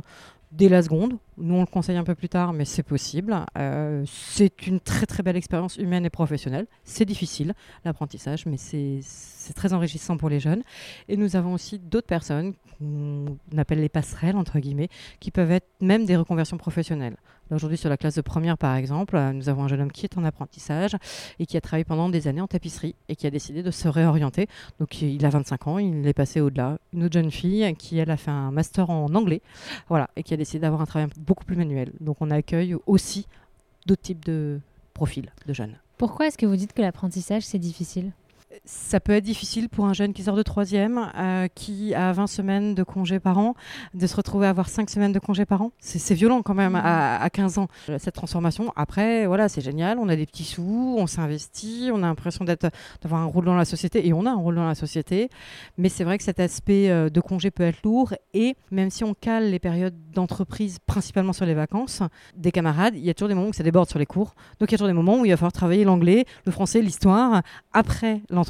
dès 0.56 0.68
la 0.68 0.82
seconde. 0.82 1.18
Nous 1.36 1.54
on 1.54 1.60
le 1.60 1.66
conseille 1.66 1.96
un 1.96 2.04
peu 2.04 2.14
plus 2.14 2.28
tard, 2.28 2.52
mais 2.52 2.64
c'est 2.64 2.82
possible. 2.82 3.36
Euh, 3.58 4.04
c'est 4.06 4.66
une 4.66 4.80
très 4.80 5.06
très 5.06 5.22
belle 5.22 5.36
expérience 5.36 5.76
humaine 5.76 6.06
et 6.06 6.10
professionnelle. 6.10 6.66
C'est 6.84 7.04
difficile 7.04 7.54
l'apprentissage, 7.84 8.46
mais 8.46 8.56
c'est 8.56 9.00
très 9.54 9.72
enrichissant 9.72 10.16
pour 10.16 10.28
les 10.28 10.40
jeunes. 10.40 10.62
Et 11.08 11.16
nous 11.16 11.36
avons 11.36 11.54
aussi 11.54 11.78
d'autres 11.78 12.06
personnes 12.06 12.54
qu'on 12.78 13.36
appelle 13.56 13.80
les 13.80 13.88
passerelles 13.88 14.36
entre 14.36 14.58
guillemets, 14.58 14.88
qui 15.20 15.30
peuvent 15.30 15.50
être 15.50 15.68
même 15.80 16.04
des 16.04 16.16
reconversions 16.16 16.56
professionnelles. 16.56 17.16
Aujourd'hui, 17.50 17.76
sur 17.76 17.90
la 17.90 17.98
classe 17.98 18.14
de 18.14 18.22
première, 18.22 18.56
par 18.56 18.74
exemple, 18.74 19.16
euh, 19.16 19.32
nous 19.32 19.50
avons 19.50 19.64
un 19.64 19.68
jeune 19.68 19.82
homme 19.82 19.92
qui 19.92 20.06
est 20.06 20.16
en 20.16 20.24
apprentissage 20.24 20.96
et 21.38 21.44
qui 21.44 21.58
a 21.58 21.60
travaillé 21.60 21.84
pendant 21.84 22.08
des 22.08 22.26
années 22.26 22.40
en 22.40 22.46
tapisserie 22.46 22.94
et 23.10 23.16
qui 23.16 23.26
a 23.26 23.30
décidé 23.30 23.62
de 23.62 23.70
se 23.70 23.86
réorienter. 23.86 24.46
Donc, 24.80 25.02
il 25.02 25.24
a 25.26 25.28
25 25.28 25.66
ans, 25.66 25.78
il 25.78 26.06
est 26.06 26.14
passé 26.14 26.40
au-delà. 26.40 26.78
Une 26.94 27.04
autre 27.04 27.12
jeune 27.12 27.30
fille 27.30 27.74
qui, 27.78 27.98
elle, 27.98 28.10
a 28.10 28.16
fait 28.16 28.30
un 28.30 28.50
master 28.50 28.88
en 28.88 29.14
anglais, 29.14 29.42
voilà, 29.88 30.08
et 30.16 30.22
qui 30.22 30.32
a 30.32 30.38
décidé 30.44 30.60
d'avoir 30.60 30.80
un 30.80 30.86
travail 30.86 31.08
beaucoup 31.18 31.44
plus 31.44 31.56
manuel. 31.56 31.92
Donc, 32.00 32.18
on 32.20 32.30
accueille 32.30 32.76
aussi 32.86 33.26
d'autres 33.86 34.02
types 34.02 34.24
de 34.24 34.60
profils 34.92 35.30
de 35.46 35.52
jeunes. 35.52 35.76
Pourquoi 35.98 36.26
est-ce 36.26 36.38
que 36.38 36.46
vous 36.46 36.56
dites 36.56 36.72
que 36.72 36.82
l'apprentissage, 36.82 37.42
c'est 37.42 37.58
difficile? 37.58 38.12
Ça 38.64 39.00
peut 39.00 39.12
être 39.12 39.24
difficile 39.24 39.68
pour 39.68 39.86
un 39.86 39.92
jeune 39.92 40.12
qui 40.12 40.22
sort 40.22 40.36
de 40.36 40.42
troisième, 40.42 41.10
euh, 41.16 41.48
qui 41.54 41.94
a 41.94 42.12
20 42.12 42.26
semaines 42.26 42.74
de 42.74 42.82
congés 42.82 43.20
par 43.20 43.38
an, 43.38 43.54
de 43.94 44.06
se 44.06 44.16
retrouver 44.16 44.46
à 44.46 44.50
avoir 44.50 44.68
5 44.68 44.88
semaines 44.88 45.12
de 45.12 45.18
congés 45.18 45.44
par 45.44 45.62
an. 45.62 45.72
C'est 45.78 46.14
violent 46.14 46.42
quand 46.42 46.54
même 46.54 46.74
à, 46.76 47.20
à 47.20 47.30
15 47.30 47.58
ans, 47.58 47.68
euh, 47.88 47.98
cette 47.98 48.14
transformation. 48.14 48.72
Après, 48.76 49.26
voilà, 49.26 49.48
c'est 49.48 49.60
génial, 49.60 49.98
on 49.98 50.08
a 50.08 50.16
des 50.16 50.26
petits 50.26 50.44
sous, 50.44 50.96
on 50.98 51.06
s'investit, 51.06 51.90
on 51.92 51.98
a 52.02 52.06
l'impression 52.06 52.44
d'avoir 52.44 53.20
un 53.22 53.26
rôle 53.26 53.44
dans 53.44 53.56
la 53.56 53.64
société, 53.64 54.06
et 54.06 54.12
on 54.12 54.26
a 54.26 54.30
un 54.30 54.36
rôle 54.36 54.54
dans 54.56 54.66
la 54.66 54.74
société. 54.74 55.28
Mais 55.78 55.88
c'est 55.88 56.04
vrai 56.04 56.18
que 56.18 56.24
cet 56.24 56.40
aspect 56.40 56.90
euh, 56.90 57.10
de 57.10 57.20
congé 57.20 57.50
peut 57.50 57.64
être 57.64 57.82
lourd, 57.82 58.14
et 58.32 58.56
même 58.70 58.90
si 58.90 59.04
on 59.04 59.14
cale 59.14 59.50
les 59.50 59.58
périodes 59.58 59.94
d'entreprise 60.12 60.78
principalement 60.86 61.32
sur 61.32 61.46
les 61.46 61.54
vacances, 61.54 62.02
des 62.36 62.52
camarades, 62.52 62.94
il 62.96 63.04
y 63.04 63.10
a 63.10 63.14
toujours 63.14 63.28
des 63.28 63.34
moments 63.34 63.48
où 63.48 63.52
ça 63.52 63.62
déborde 63.62 63.88
sur 63.88 63.98
les 63.98 64.06
cours. 64.06 64.34
Donc 64.60 64.70
il 64.70 64.72
y 64.72 64.74
a 64.74 64.78
toujours 64.78 64.88
des 64.88 64.94
moments 64.94 65.18
où 65.18 65.24
il 65.24 65.30
va 65.30 65.36
falloir 65.36 65.52
travailler 65.52 65.84
l'anglais, 65.84 66.24
le 66.46 66.52
français, 66.52 66.80
l'histoire, 66.80 67.42
après 67.72 68.22
l'entreprise, 68.30 68.43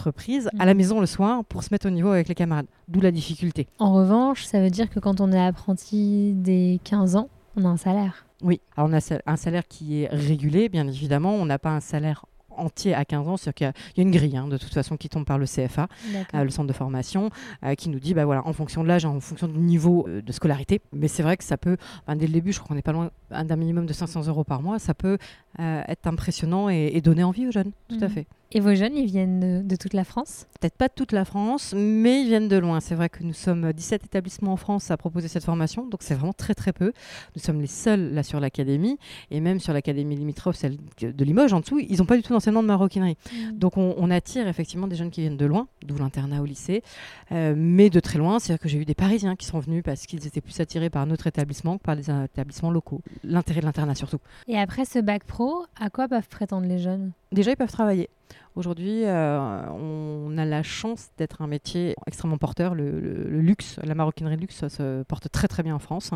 à 0.59 0.65
la 0.65 0.73
Mhm. 0.75 0.79
maison 0.79 1.01
le 1.01 1.07
soir, 1.07 1.45
pour 1.45 1.63
se 1.63 1.69
mettre 1.73 1.87
au 1.87 1.91
niveau 1.91 2.11
avec 2.11 2.29
les 2.29 2.35
camarades. 2.35 2.67
D'où 2.89 3.01
la 3.01 3.11
difficulté. 3.11 3.67
En 3.79 3.93
revanche, 3.95 4.45
ça 4.45 4.61
veut 4.61 4.71
dire 4.71 4.91
que 4.91 5.01
quand 5.01 5.21
on 5.21 5.33
est 5.33 5.41
apprenti 5.47 6.33
dès 6.37 6.79
15 6.85 7.17
ans, 7.17 7.29
on 7.57 7.65
a 7.65 7.69
un 7.69 7.77
salaire. 7.77 8.27
Oui, 8.43 8.61
alors 8.77 8.91
on 8.91 8.93
a 8.93 9.01
un 9.27 9.37
salaire 9.37 9.67
qui 9.69 10.03
est 10.03 10.09
régulé, 10.09 10.69
bien 10.69 10.87
évidemment. 10.87 11.35
On 11.35 11.47
n'a 11.47 11.59
pas 11.59 11.71
un 11.71 11.81
salaire 11.81 12.27
entier 12.57 12.95
à 12.95 13.05
15 13.05 13.27
ans, 13.27 13.37
c'est-à-dire 13.37 13.55
qu'il 13.55 13.67
y 13.67 13.71
a- 13.71 13.73
il 13.97 13.99
y, 13.99 14.01
a 14.01 14.03
une 14.07 14.13
grille 14.13 14.37
hein, 14.37 14.47
de 14.47 14.57
toute 14.59 14.73
façon 14.73 14.97
qui 14.97 15.09
tombe 15.09 15.25
par 15.25 15.39
le 15.39 15.47
CFA, 15.47 15.89
euh, 16.37 16.45
le 16.45 16.51
centre 16.51 16.69
de 16.69 16.73
formation, 16.73 17.31
euh, 17.65 17.75
qui 17.75 17.89
nous 17.89 17.99
dit 17.99 18.15
bah 18.15 18.25
voilà, 18.25 18.47
en 18.47 18.53
fonction 18.53 18.85
de 18.85 18.89
l'âge, 18.89 19.05
en 19.05 19.19
fonction 19.19 19.49
du 19.49 19.59
niveau 19.59 20.07
euh, 20.09 20.23
de 20.23 20.31
scolarité. 20.31 20.81
Mais 20.93 21.09
c'est 21.09 21.25
vrai 21.25 21.37
que 21.37 21.43
ça 21.43 21.57
peut, 21.57 21.77
ben, 22.07 22.15
dès 22.15 22.29
le 22.29 22.33
début, 22.33 22.53
je 22.53 22.59
crois 22.61 22.69
qu'on 22.69 22.75
n'est 22.77 22.83
pas 22.83 22.93
loin 22.93 23.11
d'un 23.31 23.57
minimum 23.57 23.87
de 23.87 23.93
500 23.93 24.29
euros 24.29 24.45
par 24.45 24.63
mois, 24.63 24.79
ça 24.79 24.95
peut 24.95 25.19
être 25.59 26.07
impressionnant 26.07 26.69
et, 26.69 26.91
et 26.95 27.01
donner 27.01 27.25
envie 27.25 27.47
aux 27.49 27.53
jeunes, 27.53 27.73
tout 27.89 27.99
à 28.01 28.07
Mhm. 28.07 28.11
fait. 28.11 28.27
Et 28.57 28.61
vos 28.61 28.73
jeunes, 28.77 28.97
ils 28.97 29.07
viennent 29.07 29.67
de, 29.67 29.77
toute 29.77 29.95
la 29.95 30.05
France? 30.05 30.47
Peut-être 30.61 30.77
pas 30.77 30.87
de 30.87 30.93
toute 30.95 31.11
la 31.11 31.25
France, 31.25 31.75
mais 31.77 32.23
ils 32.23 32.29
viennent 32.29 32.47
de 32.47 32.57
loin. 32.57 32.79
C'est 32.79 32.95
vrai 32.95 33.09
que 33.09 33.25
nous 33.25 33.33
sommes 33.33 33.73
17 33.73 34.05
établissements 34.05 34.53
en 34.53 34.57
France 34.57 34.93
à 34.93 34.97
proposer 34.97 35.27
cette 35.27 35.43
formation, 35.43 35.89
donc 35.89 36.05
c'est 36.05 36.15
vraiment 36.15 36.33
très 36.33 36.55
très 36.55 36.73
peu. 36.73 36.93
Nous 37.35 37.43
sommes 37.43 37.61
les 37.61 37.67
seuls 37.67 38.15
là 38.15 38.23
sur 38.23 38.39
l'académie, 38.39 38.97
et 39.33 39.41
même 39.41 39.59
sur 39.59 39.73
l'académie 39.73 40.15
limitrophe, 40.15 40.55
celle 40.55 40.77
de 41.01 41.25
Limoges 41.25 41.53
en 41.53 41.61
dessous, 41.61 41.81
ils 41.81 41.99
n'ont 41.99 42.07
pas 42.07 42.17
du 42.17 42.23
tout 42.23 42.33
d'enseignement 42.33 42.63
de 42.63 42.69
maroquinerie. 42.69 43.17
Donc 43.53 43.77
on, 43.77 43.97
on 43.99 44.09
attire 44.09 44.47
effectivement 44.47 44.87
des 44.87 44.95
jeunes 44.95 45.11
qui 45.11 45.23
viennent 45.23 45.37
de 45.37 45.47
loin, 45.47 45.67
d'où 45.85 45.97
l'internat 45.99 46.41
au 46.41 46.45
lycée, 46.45 46.85
euh, 47.33 47.55
mais 47.57 47.91
de 47.91 47.99
très 47.99 48.21
loin. 48.21 48.39
C'est-à-dire 48.39 48.63
que 48.63 48.69
j'ai 48.69 48.79
eu 48.79 48.85
des 48.85 48.95
Parisiens 48.95 49.35
qui 49.35 49.47
sont 49.47 49.59
venus 49.59 49.83
parce 49.83 50.07
qu'ils 50.07 50.29
étaient 50.29 50.41
plus 50.41 50.61
attirés 50.61 50.91
par 50.91 51.05
notre 51.07 51.27
établissement 51.27 51.77
que 51.79 51.83
par 51.83 51.97
euh, 51.97 52.25
établissements 52.27 52.71
locaux. 52.71 53.01
L'intérêt 53.25 53.63
de 53.63 53.67
l'internat 53.67 53.97
surtout. 53.97 54.19
Et 54.47 54.57
après 54.57 54.85
ce 54.85 55.01
bac 55.01 55.25
pro, 55.25 55.65
à 55.75 55.91
quoi 55.91 56.07
peuvent 56.07 56.29
prétendre 56.29 56.69
les 56.69 56.79
jeunes? 56.79 57.11
Déjà, 57.33 57.51
ils 57.51 57.57
peuvent 57.57 57.73
travailler. 57.73 58.09
Aujourd'hui, 58.57 59.05
euh, 59.05 59.67
on 59.71 60.39
a 60.39 60.45
la 60.45 60.63
chance 60.63 61.09
d'être 61.19 61.43
un 61.43 61.49
métier 61.49 61.97
extrêmement 62.07 62.39
porteur. 62.39 62.77
Le, 62.77 62.91
luxe, 63.29 63.81
la 63.83 63.97
maroquinerie 63.97 64.37
de 64.37 64.43
luxe 64.43 64.69
se 64.69 65.03
porte 65.03 65.29
très 65.31 65.49
très 65.49 65.65
bien 65.65 65.75
en 65.75 65.81
France. 65.81 66.11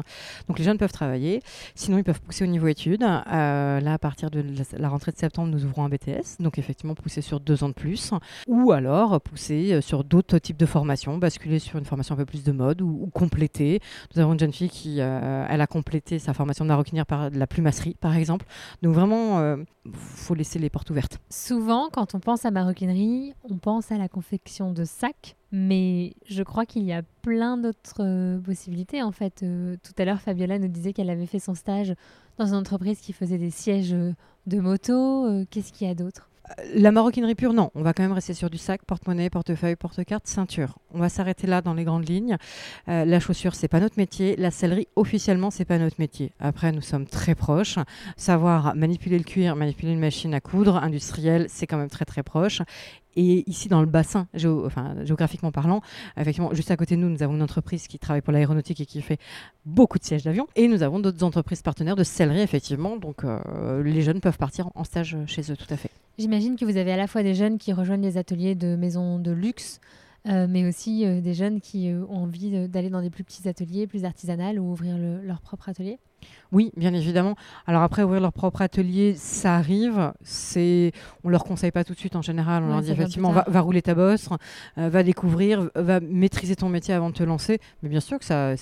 Donc 0.47 0.59
les 0.59 0.65
jeunes 0.65 0.79
peuvent 0.79 0.93
travailler. 0.93 1.43
Sinon, 1.75 1.99
ils 1.99 2.05
peuvent 2.05 2.21
pousser 2.21 2.45
au 2.45 2.47
niveau 2.47 2.69
études. 2.69 3.03
Euh, 3.03 3.81
là, 3.81 3.93
à 3.93 3.99
partir 3.99 4.31
de 4.31 4.45
la, 4.77 4.89
rentrée 4.89 5.11
de 5.11 5.17
septembre, 5.17 5.49
nous 5.49 5.65
ouvrons 5.65 5.85
un 5.85 5.89
BTS. 5.89 6.41
Donc 6.41 6.59
effectivement, 6.59 6.95
pousser 6.95 7.23
sur 7.23 7.41
deux 7.41 7.65
ans 7.65 7.71
de 7.71 7.75
plus. 7.75 8.13
Ou 8.47 8.71
alors 8.71 9.21
pousser 9.21 9.81
sur 9.81 10.05
d'autres 10.05 10.39
types 10.39 10.57
de 10.57 10.67
formations, 10.67 11.19
basculer 11.19 11.59
sur 11.59 11.77
une 11.77 11.87
formation 11.87 12.15
un 12.15 12.19
peu 12.19 12.27
plus 12.27 12.45
de 12.45 12.53
mode 12.53 12.83
ou, 12.83 13.11
compléter. 13.13 13.81
Nous 14.15 14.23
avons 14.23 14.35
une 14.35 14.39
jeune 14.39 14.53
fille 14.53 14.71
qui 14.71 15.01
euh, 15.01 15.47
elle 15.49 15.61
a 15.61 15.67
complété 15.67 16.21
sa 16.21 16.35
formation 16.35 16.65
de 16.65 16.69
maroquinière 16.69 17.07
par 17.07 17.33
de 17.33 17.39
la 17.39 17.49
plumasserie, 17.49 17.97
par 18.01 18.15
exemple. 18.15 18.47
Donc 18.83 18.95
vraiment, 18.95 19.41
euh, 19.41 19.57
faut 19.93 20.35
laisser 20.35 20.59
les 20.59 20.71
portes 20.71 20.91
ouvertes. 20.91 21.19
Souvent, 21.31 21.89
quand 21.91 22.15
on 22.15 22.21
pense 22.29 22.45
à 22.45 22.51
maroquinerie, 22.51 23.33
on 23.49 23.57
pense 23.57 23.91
à 23.91 23.97
la 23.97 24.07
confection 24.07 24.71
de 24.71 24.85
sacs, 24.85 25.35
mais 25.51 26.13
je 26.27 26.43
crois 26.43 26.67
qu'il 26.67 26.83
y 26.83 26.93
a 26.93 27.01
plein 27.23 27.57
d'autres 27.57 28.03
euh, 28.05 28.39
possibilités. 28.39 29.03
En 29.03 29.13
fait, 29.13 29.43
Euh, 29.43 29.77
tout 29.83 29.95
à 29.97 30.05
l'heure, 30.05 30.21
Fabiola 30.21 30.59
nous 30.59 30.69
disait 30.69 30.93
qu'elle 30.93 31.09
avait 31.09 31.25
fait 31.25 31.39
son 31.39 31.55
stage 31.55 31.95
dans 32.37 32.49
une 32.49 32.57
entreprise 32.57 33.01
qui 33.01 33.15
faisait 33.15 33.39
des 33.39 33.49
sièges 33.51 33.95
euh, 33.95 34.13
de 34.47 34.61
moto. 34.61 35.27
Qu'est-ce 35.49 35.73
qu'il 35.73 35.89
y 35.89 35.91
a 35.91 35.95
d'autre? 35.95 36.29
La 36.75 36.93
maroquinerie 36.93 37.35
pure, 37.35 37.53
non. 37.53 37.71
On 37.75 37.83
va 37.83 37.93
quand 37.93 38.03
même 38.03 38.13
rester 38.13 38.35
sur 38.35 38.51
du 38.51 38.59
sac, 38.59 38.85
porte-monnaie, 38.85 39.31
portefeuille, 39.31 39.77
porte-carte, 39.77 40.27
ceinture. 40.27 40.79
On 40.93 40.99
va 40.99 41.09
s'arrêter 41.09 41.47
là 41.47 41.61
dans 41.61 41.75
les 41.75 41.85
grandes 41.85 42.09
lignes. 42.09 42.37
Euh, 42.89 43.05
la 43.05 43.21
chaussure, 43.21 43.55
c'est 43.55 43.69
pas 43.69 43.81
notre 43.81 43.99
métier. 43.99 44.37
La 44.37 44.51
sellerie, 44.51 44.89
officiellement, 44.97 45.51
c'est 45.51 45.65
pas 45.65 45.79
notre 45.79 45.97
métier. 45.99 46.33
Après, 46.41 46.73
nous 46.73 46.81
sommes 46.81 47.07
très 47.07 47.35
proches. 47.35 47.79
Savoir 48.17 48.75
manipuler 48.75 49.19
le 49.19 49.25
cuir, 49.25 49.57
manipuler 49.57 49.93
une 49.93 50.01
machine 50.01 50.35
à 50.35 50.41
coudre, 50.41 50.77
industrielle, 50.77 51.47
c'est 51.49 51.67
quand 51.67 51.79
même 51.79 51.91
très 51.91 52.05
très 52.05 52.23
proche. 52.23 52.63
Et 53.17 53.49
ici, 53.51 53.69
dans 53.69 53.81
le 53.81 53.87
bassin, 53.87 54.29
géographiquement 54.35 55.51
parlant, 55.51 55.81
effectivement, 56.17 56.53
juste 56.55 56.71
à 56.71 56.77
côté 56.77 56.97
de 56.97 57.01
nous, 57.01 57.09
nous 57.09 57.23
avons 57.23 57.35
une 57.35 57.43
entreprise 57.43 57.89
qui 57.89 57.99
travaille 57.99 58.23
pour 58.23 58.33
l'aéronautique 58.33 58.81
et 58.81 58.87
qui 58.87 59.03
fait 59.03 59.19
beaucoup 59.65 59.99
de 59.99 60.05
sièges 60.05 60.23
d'avion. 60.23 60.47
Et 60.57 60.69
nous 60.69 60.83
avons 60.83 61.01
d'autres 61.01 61.25
entreprises 61.25 61.63
partenaires 61.63 61.97
de 61.97 62.05
sellerie, 62.05 62.41
effectivement. 62.41 62.97
Donc, 62.97 63.25
euh, 63.25 63.83
les 63.83 64.03
jeunes 64.03 64.21
peuvent 64.21 64.39
partir 64.39 64.71
en 64.75 64.85
stage 64.85 65.17
chez 65.27 65.51
eux, 65.51 65.57
tout 65.57 65.73
à 65.73 65.77
fait. 65.77 65.91
J'imagine 66.19 66.57
que 66.57 66.65
vous 66.65 66.77
avez 66.77 66.93
à 66.93 66.97
la 66.97 67.07
fois 67.07 67.23
des 67.23 67.35
jeunes 67.35 67.59
qui 67.59 67.73
rejoignent 67.73 68.03
les 68.03 68.17
ateliers 68.17 68.55
de 68.55 68.77
maisons 68.77 69.19
de 69.19 69.31
luxe, 69.31 69.81
mais 70.29 70.67
aussi 70.67 71.07
euh, 71.07 71.21
des 71.21 71.35
jeunes 71.35 71.61
qui 71.61 71.91
ont 72.09 72.23
envie 72.23 72.69
d'aller 72.69 72.91
dans 72.91 73.03
des 73.03 73.11
plus 73.11 73.25
petits 73.25 73.49
ateliers, 73.49 73.87
plus 73.87 74.05
artisanales 74.05 74.59
ou 74.59 74.71
ouvrir 74.71 74.97
leur 74.99 75.41
propre 75.41 75.69
atelier 75.69 75.99
oui, 76.51 76.73
bien 76.77 76.95
évidemment. 76.95 77.37
Alors 77.67 77.83
après, 77.83 78.03
ouvrir 78.03 78.21
leur 78.21 78.33
propre 78.33 78.63
atelier, 78.63 79.15
ça 79.15 79.55
arrive. 79.55 80.13
C'est, 80.23 80.93
on 81.23 81.29
leur 81.29 81.45
conseille 81.45 81.71
pas 81.71 81.85
tout 81.85 81.93
de 81.93 81.99
suite 81.99 82.17
en 82.17 82.23
général. 82.23 82.65
On 82.65 82.69
leur 82.69 82.81
dit 82.81 82.91
effectivement, 82.91 83.31
va, 83.31 83.61
rouler 83.61 83.83
ta 83.83 83.95
bosse, 83.95 84.29
euh, 84.79 84.89
va 84.89 85.03
découvrir, 85.03 85.71
va 85.77 86.01
maîtriser 86.01 86.57
ton 86.57 86.69
métier 86.69 86.93
avant 86.93 87.11
de 87.11 87.15
te 87.15 87.23
lancer. 87.23 87.61
Mais 87.83 87.89
bien 87.89 88.01
sûr 88.01 88.19
que 88.19 88.25
ça, 88.25 88.55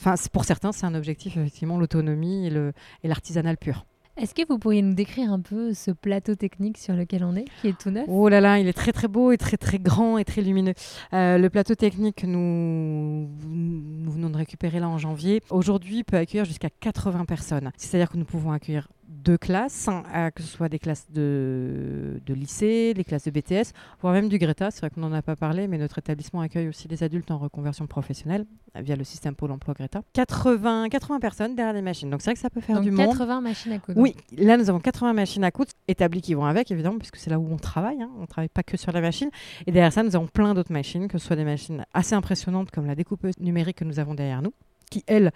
enfin, 0.00 0.16
pour 0.32 0.44
certains, 0.44 0.72
c'est 0.72 0.84
un 0.84 0.94
objectif 0.94 1.36
effectivement 1.36 1.78
l'autonomie 1.78 2.48
et 2.48 3.08
l'artisanal 3.08 3.56
pur. 3.56 3.86
Est-ce 4.20 4.34
que 4.34 4.42
vous 4.48 4.58
pourriez 4.58 4.82
nous 4.82 4.94
décrire 4.94 5.32
un 5.32 5.38
peu 5.38 5.72
ce 5.74 5.92
plateau 5.92 6.34
technique 6.34 6.76
sur 6.76 6.92
lequel 6.94 7.22
on 7.22 7.36
est, 7.36 7.44
qui 7.60 7.68
est 7.68 7.78
tout 7.78 7.90
neuf? 7.90 8.04
Oh 8.08 8.28
là 8.28 8.40
là, 8.40 8.58
il 8.58 8.66
est 8.66 8.72
très 8.72 8.90
très 8.90 9.06
beau 9.06 9.30
et 9.30 9.38
très 9.38 9.56
très 9.56 9.78
grand 9.78 10.18
et 10.18 10.24
très 10.24 10.42
lumineux. 10.42 10.74
Euh, 11.12 11.38
le 11.38 11.48
plateau 11.48 11.76
technique, 11.76 12.24
nous, 12.24 13.28
nous 13.46 14.10
venons 14.10 14.30
de 14.30 14.36
récupérer 14.36 14.80
là 14.80 14.88
en 14.88 14.98
janvier. 14.98 15.40
Aujourd'hui, 15.50 16.02
peut 16.02 16.16
accueillir 16.16 16.44
jusqu'à 16.44 16.68
80 16.68 17.26
personnes. 17.26 17.70
C'est-à-dire 17.76 18.10
que 18.10 18.16
nous 18.16 18.24
pouvons 18.24 18.50
accueillir 18.50 18.88
deux 19.08 19.38
classes, 19.38 19.88
euh, 20.14 20.30
que 20.30 20.42
ce 20.42 20.48
soit 20.48 20.68
des 20.68 20.78
classes 20.78 21.06
de, 21.10 22.20
de, 22.24 22.34
lycée, 22.34 22.94
des 22.94 23.04
classes 23.04 23.24
de 23.24 23.30
BTS, 23.30 23.72
voire 24.00 24.12
même 24.12 24.28
du 24.28 24.38
Greta. 24.38 24.70
C'est 24.70 24.80
vrai 24.80 24.90
qu'on 24.90 25.00
n'en 25.00 25.12
a 25.12 25.22
pas 25.22 25.36
parlé, 25.36 25.66
mais 25.66 25.78
notre 25.78 25.98
établissement 25.98 26.40
accueille 26.40 26.68
aussi 26.68 26.88
des 26.88 27.02
adultes 27.02 27.30
en 27.30 27.38
reconversion 27.38 27.86
professionnelle 27.86 28.44
via 28.74 28.96
le 28.96 29.04
système 29.04 29.34
Pôle 29.34 29.50
emploi 29.50 29.74
Greta. 29.74 30.02
80, 30.12 30.88
80 30.90 31.20
personnes 31.20 31.54
derrière 31.54 31.74
les 31.74 31.82
machines. 31.82 32.10
Donc 32.10 32.20
c'est 32.20 32.30
vrai 32.30 32.34
que 32.34 32.40
ça 32.40 32.50
peut 32.50 32.60
faire 32.60 32.76
Donc 32.76 32.84
du 32.84 32.90
80 32.90 33.06
monde. 33.06 33.18
80 33.18 33.40
machines 33.40 33.72
à 33.72 33.78
coudre. 33.78 34.00
Oui, 34.00 34.14
là 34.36 34.56
nous 34.56 34.68
avons 34.68 34.80
80 34.80 35.12
machines 35.14 35.44
à 35.44 35.50
coudre 35.50 35.72
établies 35.88 36.20
qui 36.20 36.34
vont 36.34 36.44
avec, 36.44 36.70
évidemment, 36.70 36.98
puisque 36.98 37.16
c'est 37.16 37.30
là 37.30 37.38
où 37.38 37.48
on 37.50 37.56
travaille. 37.56 38.02
Hein. 38.02 38.10
On 38.18 38.22
ne 38.22 38.26
travaille 38.26 38.48
pas 38.48 38.62
que 38.62 38.76
sur 38.76 38.92
la 38.92 39.00
machine. 39.00 39.30
Et 39.66 39.72
derrière 39.72 39.92
ça, 39.92 40.02
nous 40.02 40.14
avons 40.14 40.26
plein 40.26 40.54
d'autres 40.54 40.72
machines, 40.72 41.08
que 41.08 41.18
ce 41.18 41.26
soit 41.26 41.36
des 41.36 41.44
machines 41.44 41.84
assez 41.94 42.14
impressionnantes 42.14 42.70
comme 42.70 42.86
la 42.86 42.94
découpeuse 42.94 43.38
numérique 43.40 43.78
que 43.78 43.84
nous 43.84 43.98
avons 43.98 44.14
derrière 44.14 44.42
nous 44.42 44.52
qui, 44.88 45.04
elle, 45.06 45.32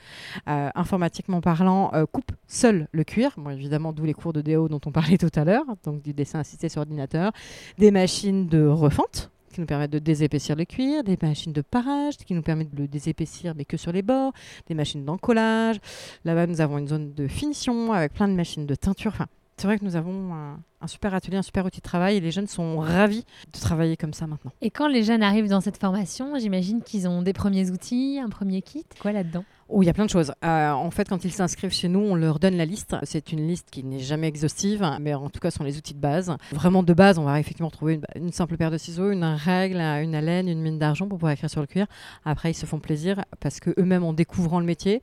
euh, 0.48 0.70
informatiquement 0.74 1.40
parlant, 1.40 1.90
euh, 1.94 2.06
coupe 2.06 2.32
seul 2.46 2.88
le 2.92 3.04
cuir. 3.04 3.32
Bon, 3.36 3.50
évidemment, 3.50 3.92
d'où 3.92 4.04
les 4.04 4.14
cours 4.14 4.32
de 4.32 4.40
DO 4.40 4.68
dont 4.68 4.80
on 4.86 4.92
parlait 4.92 5.18
tout 5.18 5.30
à 5.34 5.44
l'heure, 5.44 5.64
donc 5.84 6.02
du 6.02 6.12
dessin 6.12 6.40
assisté 6.40 6.68
sur 6.68 6.80
ordinateur, 6.80 7.32
des 7.78 7.90
machines 7.90 8.46
de 8.48 8.66
refente 8.66 9.30
qui 9.52 9.60
nous 9.60 9.66
permettent 9.66 9.90
de 9.90 9.98
désépaissir 9.98 10.56
le 10.56 10.64
cuir, 10.64 11.04
des 11.04 11.18
machines 11.20 11.52
de 11.52 11.60
parage 11.60 12.16
qui 12.16 12.32
nous 12.32 12.42
permettent 12.42 12.74
de 12.74 12.82
le 12.82 12.88
désépaissir 12.88 13.54
mais 13.54 13.66
que 13.66 13.76
sur 13.76 13.92
les 13.92 14.02
bords, 14.02 14.32
des 14.66 14.74
machines 14.74 15.04
d'encollage. 15.04 15.76
Là-bas, 16.24 16.46
nous 16.46 16.60
avons 16.60 16.78
une 16.78 16.88
zone 16.88 17.12
de 17.12 17.28
finition 17.28 17.92
avec 17.92 18.14
plein 18.14 18.28
de 18.28 18.34
machines 18.34 18.66
de 18.66 18.74
teinture. 18.74 19.12
Enfin, 19.14 19.26
c'est 19.58 19.66
vrai 19.66 19.78
que 19.78 19.84
nous 19.84 19.96
avons 19.96 20.56
super 20.86 21.14
atelier, 21.14 21.36
un 21.36 21.42
super 21.42 21.64
outil 21.64 21.78
de 21.78 21.84
travail 21.84 22.16
et 22.16 22.20
les 22.20 22.30
jeunes 22.30 22.46
sont 22.46 22.78
ravis 22.78 23.24
de 23.52 23.60
travailler 23.60 23.96
comme 23.96 24.14
ça 24.14 24.26
maintenant. 24.26 24.52
Et 24.60 24.70
quand 24.70 24.88
les 24.88 25.02
jeunes 25.02 25.22
arrivent 25.22 25.48
dans 25.48 25.60
cette 25.60 25.78
formation, 25.78 26.38
j'imagine 26.38 26.82
qu'ils 26.82 27.08
ont 27.08 27.22
des 27.22 27.32
premiers 27.32 27.70
outils, 27.70 28.20
un 28.22 28.28
premier 28.28 28.62
kit. 28.62 28.84
Quoi 29.00 29.12
là-dedans? 29.12 29.44
Oh, 29.74 29.82
il 29.82 29.86
y 29.86 29.88
a 29.88 29.94
plein 29.94 30.04
de 30.04 30.10
choses. 30.10 30.34
Euh, 30.44 30.70
en 30.70 30.90
fait, 30.90 31.08
quand 31.08 31.24
ils 31.24 31.32
s'inscrivent 31.32 31.72
chez 31.72 31.88
nous, 31.88 32.00
on 32.00 32.14
leur 32.14 32.38
donne 32.38 32.56
la 32.56 32.66
liste. 32.66 32.94
C'est 33.04 33.32
une 33.32 33.48
liste 33.48 33.68
qui 33.70 33.82
n'est 33.82 34.00
jamais 34.00 34.28
exhaustive, 34.28 34.86
mais 35.00 35.14
en 35.14 35.30
tout 35.30 35.40
cas, 35.40 35.50
ce 35.50 35.56
sont 35.56 35.64
les 35.64 35.78
outils 35.78 35.94
de 35.94 35.98
base. 35.98 36.36
Vraiment 36.52 36.82
de 36.82 36.92
base, 36.92 37.18
on 37.18 37.24
va 37.24 37.40
effectivement 37.40 37.70
trouver 37.70 37.98
une, 38.14 38.32
simple 38.32 38.58
paire 38.58 38.70
de 38.70 38.76
ciseaux, 38.76 39.10
une 39.10 39.24
règle, 39.24 39.78
une 39.78 40.14
haleine, 40.14 40.48
une 40.48 40.60
mine 40.60 40.78
d'argent 40.78 41.08
pour 41.08 41.16
pouvoir 41.16 41.32
écrire 41.32 41.48
sur 41.48 41.62
le 41.62 41.66
cuir. 41.66 41.86
Après, 42.26 42.50
ils 42.50 42.54
se 42.54 42.66
font 42.66 42.80
plaisir 42.80 43.24
parce 43.40 43.60
que 43.60 43.70
eux-mêmes, 43.78 44.04
en 44.04 44.12
découvrant 44.12 44.60
le 44.60 44.66
métier, 44.66 45.00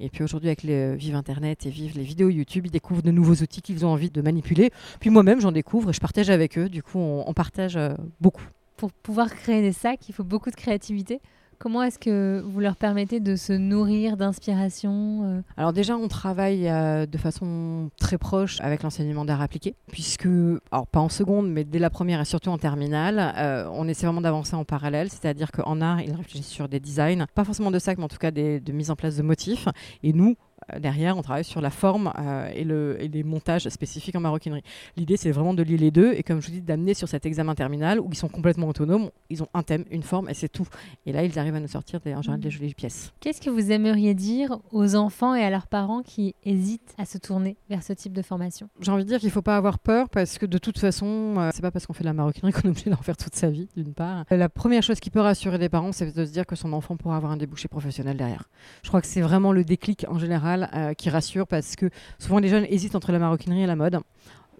et 0.00 0.08
puis 0.08 0.24
aujourd'hui, 0.24 0.48
avec 0.48 0.62
les 0.62 0.96
vive 0.96 1.14
Internet 1.14 1.66
et 1.66 1.70
vive 1.70 1.94
les 1.96 2.04
vidéos 2.04 2.30
YouTube, 2.30 2.64
ils 2.66 2.72
découvrent 2.72 3.02
de 3.02 3.10
nouveaux 3.10 3.34
outils 3.34 3.60
qu'ils 3.60 3.84
ont 3.84 3.90
envie 3.90 4.10
de 4.10 4.22
manipuler. 4.22 4.70
Puis 4.98 5.10
moi-même, 5.16 5.40
j'en 5.40 5.52
découvre 5.52 5.88
et 5.88 5.92
je 5.94 6.00
partage 6.00 6.28
avec 6.28 6.58
eux. 6.58 6.68
Du 6.68 6.82
coup, 6.82 6.98
on 6.98 7.32
partage 7.32 7.76
euh, 7.76 7.94
beaucoup. 8.20 8.44
Pour 8.76 8.92
pouvoir 8.92 9.30
créer 9.30 9.62
des 9.62 9.72
sacs, 9.72 10.06
il 10.10 10.12
faut 10.12 10.24
beaucoup 10.24 10.50
de 10.50 10.56
créativité. 10.56 11.22
Comment 11.58 11.82
est-ce 11.82 11.98
que 11.98 12.42
vous 12.44 12.60
leur 12.60 12.76
permettez 12.76 13.18
de 13.18 13.34
se 13.34 13.54
nourrir 13.54 14.18
d'inspiration 14.18 15.22
euh? 15.24 15.40
Alors 15.56 15.72
déjà, 15.72 15.96
on 15.96 16.06
travaille 16.08 16.68
euh, 16.68 17.06
de 17.06 17.16
façon 17.16 17.88
très 17.98 18.18
proche 18.18 18.60
avec 18.60 18.82
l'enseignement 18.82 19.24
d'art 19.24 19.40
appliqué, 19.40 19.74
puisque, 19.90 20.28
alors 20.70 20.86
pas 20.86 21.00
en 21.00 21.08
seconde, 21.08 21.50
mais 21.50 21.64
dès 21.64 21.78
la 21.78 21.88
première 21.88 22.20
et 22.20 22.26
surtout 22.26 22.50
en 22.50 22.58
terminale, 22.58 23.32
euh, 23.38 23.66
on 23.72 23.88
essaie 23.88 24.04
vraiment 24.04 24.20
d'avancer 24.20 24.54
en 24.54 24.64
parallèle, 24.64 25.08
c'est-à-dire 25.08 25.50
qu'en 25.50 25.80
art, 25.80 26.02
ils 26.02 26.12
réfléchissent 26.12 26.46
sur 26.46 26.68
des 26.68 26.78
designs, 26.78 27.24
pas 27.34 27.44
forcément 27.44 27.70
de 27.70 27.78
sacs, 27.78 27.96
mais 27.96 28.04
en 28.04 28.08
tout 28.08 28.18
cas 28.18 28.30
des, 28.30 28.60
de 28.60 28.72
mise 28.72 28.90
en 28.90 28.96
place 28.96 29.16
de 29.16 29.22
motifs, 29.22 29.66
et 30.02 30.12
nous, 30.12 30.36
derrière, 30.80 31.16
on 31.16 31.22
travaille 31.22 31.44
sur 31.44 31.60
la 31.60 31.70
forme 31.70 32.12
euh, 32.18 32.50
et, 32.54 32.64
le, 32.64 32.96
et, 33.00 33.08
les 33.08 33.22
montages 33.22 33.68
spécifiques 33.68 34.16
en 34.16 34.20
maroquinerie. 34.20 34.62
L'idée, 34.96 35.16
c'est 35.16 35.30
vraiment 35.30 35.54
de 35.54 35.62
lier 35.62 35.76
les 35.76 35.90
deux 35.90 36.12
et, 36.12 36.22
comme 36.22 36.40
je 36.40 36.48
vous 36.48 36.52
dis, 36.52 36.62
d'amener 36.62 36.94
sur 36.94 37.08
cet 37.08 37.26
examen 37.26 37.54
terminal 37.54 38.00
où 38.00 38.08
ils 38.10 38.16
sont 38.16 38.28
complètement 38.28 38.68
autonomes. 38.68 39.10
Ils 39.30 39.42
ont 39.42 39.48
un 39.54 39.62
thème, 39.62 39.84
une 39.90 40.02
forme 40.02 40.28
et 40.28 40.34
c'est 40.34 40.48
tout. 40.48 40.66
Et 41.06 41.12
là, 41.12 41.24
ils 41.24 41.38
arrivent 41.38 41.54
à 41.54 41.60
nous 41.60 41.68
sortir 41.68 42.00
en 42.04 42.22
général 42.22 42.40
des 42.40 42.50
jolies 42.50 42.74
pièces. 42.74 43.12
Qu'est-ce 43.20 43.40
que 43.40 43.50
vous 43.50 43.70
aimeriez 43.70 44.14
dire 44.14 44.58
aux 44.72 44.96
enfants 44.96 45.34
et 45.34 45.42
à 45.42 45.50
leurs 45.50 45.66
parents 45.66 46.02
qui 46.02 46.34
hésitent 46.44 46.94
à 46.98 47.04
se 47.04 47.18
tourner 47.18 47.56
vers 47.70 47.82
ce 47.82 47.92
type 47.92 48.12
de 48.12 48.22
formation? 48.22 48.68
J'ai 48.80 48.90
envie 48.90 49.04
de 49.04 49.08
dire 49.08 49.18
qu'il 49.18 49.28
ne 49.28 49.32
faut 49.32 49.42
pas 49.42 49.56
avoir 49.56 49.78
peur 49.78 50.08
parce 50.08 50.38
que 50.38 50.46
de 50.46 50.58
toute 50.58 50.78
façon, 50.78 51.34
euh, 51.38 51.50
c'est 51.54 51.62
pas 51.62 51.70
parce 51.70 51.86
qu'on 51.86 51.92
fait 51.92 52.04
de 52.04 52.08
la 52.08 52.12
maroquinerie 52.12 52.52
qu'on 52.54 52.62
est 52.62 52.70
obligé 52.70 52.90
d'en 52.90 52.96
faire 52.96 53.16
toute 53.16 53.34
sa 53.36 53.50
vie, 53.50 53.68
d'une 53.76 53.94
part. 53.94 54.24
La 54.30 54.48
première 54.48 54.82
chose 54.82 55.00
qui 55.00 55.10
peut 55.10 55.20
rassurer 55.20 55.58
des 55.58 55.68
parents, 55.68 55.92
c'est 55.92 56.12
de 56.12 56.24
se 56.24 56.30
dire 56.30 56.46
que 56.46 56.56
son 56.56 56.72
enfant 56.72 56.96
pourra 56.96 57.16
avoir 57.16 57.32
un 57.32 57.36
débouché 57.36 57.68
professionnel 57.68 58.16
derrière. 58.16 58.48
Je 58.82 58.88
crois 58.88 59.00
que 59.00 59.06
c'est 59.06 59.20
vraiment 59.20 59.52
le 59.52 59.64
déclic 59.64 60.06
en 60.08 60.18
général 60.18 60.55
qui 60.96 61.10
rassure 61.10 61.46
parce 61.46 61.76
que 61.76 61.90
souvent 62.18 62.38
les 62.38 62.48
jeunes 62.48 62.66
hésitent 62.68 62.94
entre 62.94 63.12
la 63.12 63.18
maroquinerie 63.18 63.62
et 63.62 63.66
la 63.66 63.76
mode. 63.76 64.00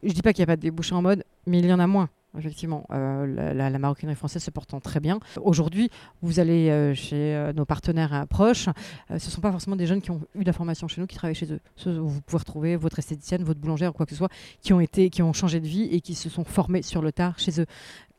Je 0.02 0.12
dis 0.12 0.22
pas 0.22 0.32
qu'il 0.32 0.42
n'y 0.42 0.44
a 0.44 0.52
pas 0.52 0.56
de 0.56 0.62
débouchés 0.62 0.94
en 0.94 1.02
mode, 1.02 1.24
mais 1.46 1.58
il 1.58 1.66
y 1.66 1.72
en 1.72 1.80
a 1.80 1.86
moins. 1.86 2.08
Effectivement, 2.38 2.86
euh, 2.92 3.54
la, 3.54 3.78
maroquinerie 3.78 4.14
française 4.14 4.42
se 4.42 4.50
portant 4.50 4.80
très 4.80 5.00
bien. 5.00 5.18
Aujourd'hui, 5.40 5.90
vous 6.22 6.38
allez 6.38 6.68
euh, 6.68 6.94
chez 6.94 7.34
euh, 7.34 7.52
nos 7.52 7.64
partenaires 7.64 8.26
proches, 8.28 8.68
ce 9.08 9.14
ne 9.14 9.18
sont 9.18 9.40
pas 9.40 9.50
forcément 9.50 9.76
des 9.76 9.86
jeunes 9.86 10.02
qui 10.02 10.10
ont 10.10 10.20
eu 10.34 10.40
de 10.40 10.46
la 10.46 10.52
formation 10.52 10.88
chez 10.88 11.00
nous, 11.00 11.06
qui 11.06 11.16
travaillent 11.16 11.34
chez 11.34 11.50
eux. 11.52 11.60
Vous 11.86 12.20
pouvez 12.20 12.38
retrouver 12.38 12.76
votre 12.76 12.98
esthéticienne, 12.98 13.42
votre 13.42 13.60
boulangère 13.60 13.90
ou 13.90 13.92
quoi 13.94 14.06
que 14.06 14.12
ce 14.12 14.18
soit, 14.18 14.30
qui 14.60 14.72
ont, 14.72 14.80
été, 14.80 15.10
qui 15.10 15.22
ont 15.22 15.32
changé 15.32 15.60
de 15.60 15.66
vie 15.66 15.88
et 15.90 16.00
qui 16.00 16.14
se 16.14 16.28
sont 16.28 16.44
formés 16.44 16.82
sur 16.82 17.00
le 17.00 17.12
tard 17.12 17.38
chez 17.38 17.60
eux. 17.60 17.66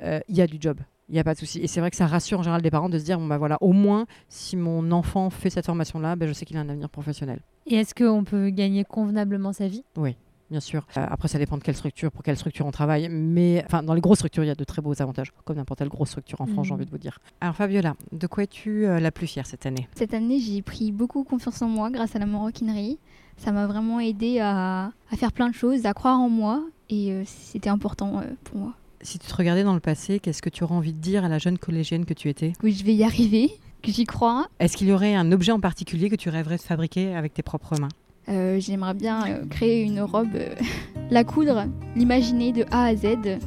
Il 0.01 0.35
y 0.35 0.41
a 0.41 0.47
du 0.47 0.57
job. 0.59 0.79
Il 1.09 1.13
n'y 1.13 1.19
a 1.19 1.23
pas 1.23 1.33
de 1.33 1.39
souci. 1.39 1.59
Et 1.59 1.67
c'est 1.67 1.79
vrai 1.79 1.89
que 1.89 1.95
ça 1.95 2.07
rassure 2.07 2.39
en 2.39 2.43
général 2.43 2.61
des 2.61 2.71
parents 2.71 2.89
de 2.89 2.99
se 2.99 3.03
dire, 3.03 3.17
bon 3.17 3.27
bah 3.27 3.37
voilà, 3.37 3.57
au 3.61 3.71
moins, 3.71 4.05
si 4.27 4.57
mon 4.57 4.91
enfant 4.91 5.29
fait 5.29 5.49
cette 5.49 5.65
formation-là, 5.65 6.15
ben, 6.15 6.27
je 6.27 6.33
sais 6.33 6.45
qu'il 6.45 6.57
a 6.57 6.61
un 6.61 6.69
avenir 6.69 6.89
professionnel. 6.89 7.39
Et 7.65 7.75
est-ce 7.75 7.95
qu'on 7.95 8.23
peut 8.23 8.49
gagner 8.49 8.83
convenablement 8.83 9.53
sa 9.53 9.67
vie? 9.67 9.83
Oui. 9.95 10.15
Bien 10.49 10.59
sûr. 10.61 10.87
Euh, 10.95 11.05
après, 11.09 11.27
ça 11.27 11.37
dépend 11.39 11.57
de 11.57 11.63
quelle 11.63 11.75
structure, 11.75 12.11
pour 12.11 12.23
quelle 12.23 12.37
structure 12.37 12.65
on 12.65 12.71
travaille. 12.71 13.09
Mais 13.09 13.63
enfin, 13.65 13.83
dans 13.83 13.93
les 13.93 14.01
grosses 14.01 14.19
structures, 14.19 14.43
il 14.43 14.47
y 14.47 14.51
a 14.51 14.55
de 14.55 14.63
très 14.63 14.81
beaux 14.81 14.99
avantages, 15.01 15.33
comme 15.43 15.57
n'importe 15.57 15.79
quelle 15.79 15.89
grosse 15.89 16.09
structure 16.09 16.39
en 16.39 16.45
France, 16.45 16.67
j'ai 16.67 16.71
mmh. 16.71 16.75
envie 16.75 16.85
de 16.85 16.89
vous 16.89 16.97
dire. 16.97 17.19
Alors, 17.41 17.55
Fabiola, 17.55 17.95
de 18.11 18.27
quoi 18.27 18.43
es-tu 18.43 18.85
euh, 18.85 18.99
la 18.99 19.11
plus 19.11 19.27
fière 19.27 19.45
cette 19.45 19.65
année? 19.65 19.87
Cette 19.95 20.13
année, 20.13 20.39
j'ai 20.39 20.61
pris 20.61 20.91
beaucoup 20.91 21.23
confiance 21.23 21.61
en 21.61 21.67
moi 21.67 21.89
grâce 21.89 22.15
à 22.15 22.19
la 22.19 22.25
maroquinerie. 22.25 22.97
Ça 23.35 23.51
m'a 23.51 23.67
vraiment 23.67 23.99
aidé 23.99 24.39
à, 24.39 24.91
faire 25.15 25.31
plein 25.31 25.49
de 25.49 25.53
choses, 25.53 25.85
à 25.85 25.93
croire 25.93 26.19
en 26.19 26.29
moi. 26.29 26.63
Et 26.89 27.11
euh, 27.11 27.23
c'était 27.25 27.69
important 27.69 28.23
pour 28.45 28.57
moi. 28.57 28.73
Si 29.01 29.19
tu 29.19 29.27
te 29.27 29.35
regardais 29.35 29.63
dans 29.63 29.73
le 29.73 29.79
passé, 29.79 30.19
qu'est-ce 30.19 30.41
que 30.41 30.49
tu 30.49 30.63
aurais 30.63 30.73
envie 30.75 30.93
de 30.93 30.99
dire 30.99 31.23
à 31.23 31.29
la 31.29 31.37
jeune 31.37 31.57
collégienne 31.57 32.05
que 32.05 32.13
tu 32.13 32.29
étais? 32.29 32.53
Oui, 32.63 32.73
je 32.73 32.83
vais 32.83 32.95
y 32.95 33.03
arriver, 33.03 33.51
que 33.83 33.91
j'y 33.91 34.05
crois. 34.05 34.47
Est-ce 34.59 34.75
qu'il 34.75 34.87
y 34.87 34.91
aurait 34.91 35.15
un 35.15 35.31
objet 35.31 35.51
en 35.51 35.59
particulier 35.59 36.09
que 36.09 36.15
tu 36.15 36.29
rêverais 36.29 36.57
de 36.57 36.61
fabriquer 36.61 37.15
avec 37.15 37.33
tes 37.33 37.43
propres 37.43 37.79
mains? 37.79 37.89
Euh, 38.29 38.59
J'aimerais 38.59 38.95
bien 38.95 39.25
euh, 39.27 39.45
créer 39.49 39.83
une 39.83 40.01
robe, 40.01 40.35
euh, 40.35 40.53
la 41.11 41.23
coudre, 41.23 41.65
l'imaginer 41.95 42.51
de 42.51 42.65
A 42.71 42.85
à 42.85 42.95
Z 42.95 43.05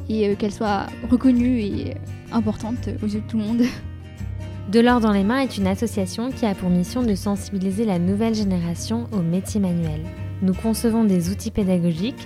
et 0.09 0.35
qu'elle 0.37 0.53
soit 0.53 0.87
reconnue 1.09 1.59
et 1.59 1.93
importante 2.31 2.89
aux 3.03 3.07
yeux 3.07 3.21
de 3.21 3.27
tout 3.27 3.37
le 3.37 3.43
monde. 3.43 3.61
De 4.71 4.79
l'or 4.79 5.01
dans 5.01 5.11
les 5.11 5.25
mains 5.25 5.39
est 5.39 5.57
une 5.57 5.67
association 5.67 6.31
qui 6.31 6.45
a 6.45 6.55
pour 6.55 6.69
mission 6.69 7.03
de 7.03 7.13
sensibiliser 7.13 7.83
la 7.83 7.99
nouvelle 7.99 8.35
génération 8.35 9.07
aux 9.11 9.21
métiers 9.21 9.59
manuels. 9.59 10.05
Nous 10.43 10.53
concevons 10.53 11.03
des 11.03 11.29
outils 11.29 11.51
pédagogiques 11.51 12.25